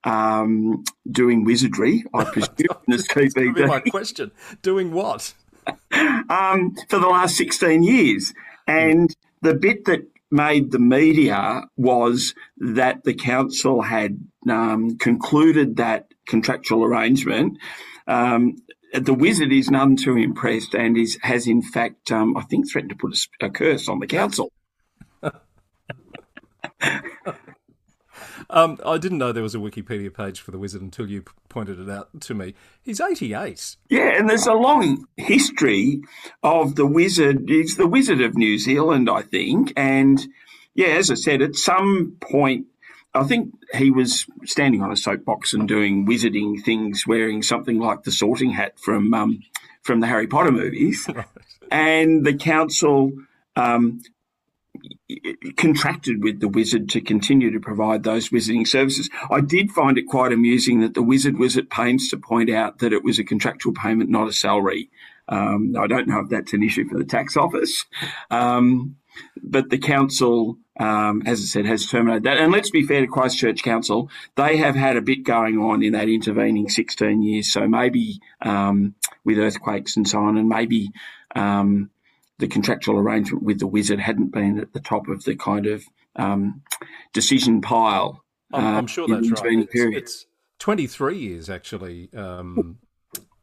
um, 0.06 0.84
doing 1.10 1.44
wizardry, 1.44 2.06
I 2.14 2.24
presume, 2.32 2.78
as 2.92 3.08
TBD. 3.08 3.68
my 3.68 3.80
question. 3.82 4.32
Doing 4.62 4.92
what? 4.92 5.34
um, 6.30 6.76
for 6.90 7.00
the 7.00 7.08
last 7.08 7.36
16 7.38 7.84
years. 7.84 8.34
And 8.68 9.14
the 9.42 9.56
bit 9.56 9.86
that 9.86 10.08
made 10.32 10.72
the 10.72 10.80
media 10.80 11.64
was 11.78 12.34
that 12.58 13.04
the 13.04 13.14
council 13.14 13.82
had 13.82 14.20
um, 14.50 14.98
concluded 14.98 15.78
that 15.78 16.08
contractual 16.28 16.84
arrangement. 16.84 17.58
Um, 18.08 18.58
the 18.94 19.14
wizard 19.14 19.52
is 19.52 19.70
none 19.70 19.96
too 19.96 20.18
impressed 20.18 20.74
and 20.74 20.98
is 20.98 21.18
has 21.22 21.48
in 21.48 21.62
fact, 21.62 22.12
um, 22.12 22.38
I 22.38 22.42
think, 22.44 22.72
threatened 22.72 22.92
to 22.92 22.96
put 22.96 23.18
a, 23.42 23.46
a 23.46 23.50
curse 23.50 23.90
on 23.90 24.00
the 24.00 24.08
council. 24.08 24.52
Um, 28.50 28.80
I 28.86 28.98
didn't 28.98 29.18
know 29.18 29.32
there 29.32 29.44
was 29.44 29.56
a 29.56 29.60
Wikipedia 29.60 30.14
page 30.14 30.40
for 30.40 30.52
the 30.52 30.60
wizard 30.60 30.82
until 30.82 31.10
you 31.10 31.24
pointed 31.50 31.80
it 31.80 31.90
out 31.90 32.22
to 32.22 32.34
me. 32.34 32.54
He's 32.84 33.02
88. 33.02 33.78
Yeah, 33.90 34.18
and 34.18 34.30
there's 34.30 34.48
a 34.48 34.54
long 34.54 35.08
history 35.18 36.02
of 36.44 36.76
the 36.76 36.86
wizard. 36.86 37.46
He's 37.48 37.78
the 37.78 37.88
wizard 37.88 38.22
of 38.22 38.36
New 38.36 38.58
Zealand, 38.58 39.10
I 39.10 39.24
think. 39.24 39.74
And 39.76 40.26
yeah, 40.74 40.90
as 40.90 41.10
I 41.10 41.16
said, 41.16 41.42
at 41.42 41.56
some 41.56 42.18
point, 42.20 42.68
I 43.14 43.24
think 43.24 43.54
he 43.74 43.92
was 43.92 44.26
standing 44.44 44.82
on 44.82 44.92
a 44.92 44.98
soapbox 44.98 45.54
and 45.54 45.68
doing 45.68 46.06
wizarding 46.06 46.62
things, 46.64 47.08
wearing 47.08 47.42
something 47.42 47.80
like 47.80 48.04
the 48.04 48.12
sorting 48.12 48.52
hat 48.52 48.78
from 48.78 49.14
um, 49.14 49.40
from 49.82 50.02
the 50.02 50.08
Harry 50.08 50.28
Potter 50.28 50.52
movies. 50.52 51.08
And 51.72 52.24
the 52.24 52.36
council 52.36 53.12
um, 53.56 54.02
contracted 55.58 56.24
with 56.24 56.40
the 56.40 56.48
wizard 56.48 56.90
to 56.90 57.02
continue 57.02 57.52
to 57.52 57.60
provide 57.60 58.04
those 58.04 58.30
wizarding 58.30 58.68
services. 58.68 59.10
I 59.30 59.42
did 59.42 59.72
find 59.72 59.98
it 59.98 60.08
quite 60.08 60.32
amusing 60.32 60.82
that 60.82 60.94
the 60.94 61.04
wizard 61.04 61.38
was 61.38 61.58
at 61.58 61.70
pains 61.70 62.10
to 62.10 62.18
point 62.18 62.50
out 62.50 62.80
that 62.80 62.94
it 62.94 63.04
was 63.04 63.20
a 63.20 63.24
contractual 63.24 63.74
payment, 63.74 64.10
not 64.10 64.28
a 64.28 64.34
salary. 64.34 64.90
Um, 65.28 65.76
I 65.78 65.88
don't 65.88 66.08
know 66.08 66.20
if 66.20 66.30
that's 66.30 66.54
an 66.54 66.64
issue 66.64 66.88
for 66.88 66.98
the 66.98 67.06
tax 67.06 67.36
office, 67.36 67.86
um, 68.30 68.98
but 69.42 69.70
the 69.70 69.78
council 69.78 70.58
um, 70.78 71.24
as 71.26 71.40
I 71.40 71.46
said, 71.46 71.66
has 71.66 71.88
terminated 71.88 72.24
that. 72.24 72.38
And 72.38 72.52
let's 72.52 72.70
be 72.70 72.84
fair 72.84 73.02
to 73.02 73.08
Christchurch 73.08 73.64
Council, 73.64 74.10
they 74.36 74.58
have 74.58 74.76
had 74.76 74.98
a 74.98 75.02
bit 75.02 75.24
going 75.24 75.58
on 75.58 75.82
in 75.82 75.94
that 75.94 76.10
intervening 76.10 76.70
16 76.70 77.22
years. 77.22 77.52
So 77.52 77.68
maybe 77.68 78.20
um, 78.42 78.96
with 79.24 79.38
earthquakes 79.38 79.96
and 79.96 80.08
so 80.08 80.20
on, 80.20 80.38
and 80.38 80.50
maybe 80.50 80.92
um, 81.36 81.90
the 82.40 82.48
contractual 82.48 82.98
arrangement 82.98 83.44
with 83.44 83.60
the 83.60 83.68
Wizard 83.68 84.00
hadn't 84.00 84.32
been 84.32 84.60
at 84.60 84.74
the 84.74 84.80
top 84.80 85.08
of 85.08 85.24
the 85.24 85.36
kind 85.36 85.66
of 85.66 85.86
um, 86.16 86.62
decision 87.14 87.62
pile. 87.62 88.24
I'm, 88.54 88.66
I'm 88.66 88.84
uh, 88.86 88.88
sure 88.88 89.08
that's 89.08 89.30
right. 89.32 89.60
It's, 89.60 89.74
it's, 89.74 90.26
23 90.60 91.18
years, 91.18 91.50
actually. 91.50 92.10
Um, 92.16 92.78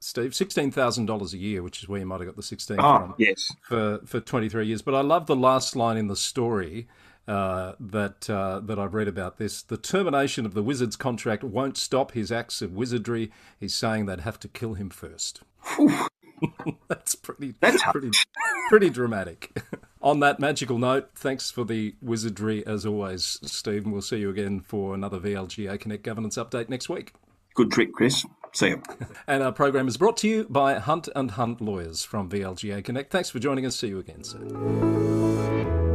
Steve, 0.00 0.34
sixteen 0.34 0.72
thousand 0.72 1.06
dollars 1.06 1.32
a 1.32 1.38
year, 1.38 1.62
which 1.62 1.80
is 1.80 1.88
where 1.88 2.00
you 2.00 2.06
might 2.06 2.18
have 2.18 2.26
got 2.26 2.34
the 2.34 2.42
sixteen 2.42 2.80
oh, 2.80 2.98
from. 2.98 3.14
Yes, 3.18 3.52
for 3.62 4.00
for 4.04 4.18
twenty 4.18 4.48
three 4.48 4.66
years. 4.66 4.82
But 4.82 4.96
I 4.96 5.00
love 5.00 5.26
the 5.26 5.36
last 5.36 5.76
line 5.76 5.96
in 5.96 6.08
the 6.08 6.16
story 6.16 6.88
uh, 7.28 7.74
that 7.78 8.28
uh, 8.28 8.60
that 8.60 8.80
I've 8.80 8.94
read 8.94 9.06
about 9.06 9.38
this. 9.38 9.62
The 9.62 9.76
termination 9.76 10.44
of 10.44 10.54
the 10.54 10.62
wizard's 10.62 10.96
contract 10.96 11.44
won't 11.44 11.76
stop 11.76 12.12
his 12.12 12.32
acts 12.32 12.62
of 12.62 12.72
wizardry. 12.72 13.30
He's 13.60 13.76
saying 13.76 14.06
they'd 14.06 14.20
have 14.20 14.40
to 14.40 14.48
kill 14.48 14.74
him 14.74 14.90
first. 14.90 15.42
That's 16.88 17.14
pretty. 17.14 17.54
That's 17.60 17.82
pretty 17.84 18.10
pretty 18.68 18.90
dramatic. 18.90 19.56
On 20.02 20.20
that 20.20 20.40
magical 20.40 20.78
note, 20.78 21.10
thanks 21.14 21.50
for 21.50 21.64
the 21.64 21.94
wizardry 22.02 22.66
as 22.66 22.84
always, 22.84 23.38
Steve. 23.44 23.86
We'll 23.86 24.02
see 24.02 24.18
you 24.18 24.30
again 24.30 24.60
for 24.60 24.94
another 24.94 25.20
VLGA 25.20 25.78
Connect 25.78 26.02
governance 26.02 26.36
update 26.36 26.68
next 26.68 26.88
week. 26.88 27.12
Good 27.54 27.70
trick, 27.70 27.92
Chris. 27.92 28.24
See 28.52 28.68
you. 28.68 28.82
and 29.26 29.42
our 29.42 29.52
program 29.52 29.86
is 29.86 29.96
brought 29.96 30.16
to 30.18 30.28
you 30.28 30.46
by 30.48 30.78
Hunt 30.78 31.08
and 31.14 31.32
Hunt 31.32 31.60
Lawyers 31.60 32.04
from 32.04 32.28
VLGA 32.28 32.82
Connect. 32.82 33.12
Thanks 33.12 33.30
for 33.30 33.38
joining 33.38 33.66
us. 33.66 33.76
See 33.76 33.88
you 33.88 33.98
again 33.98 34.24
soon. 34.24 35.91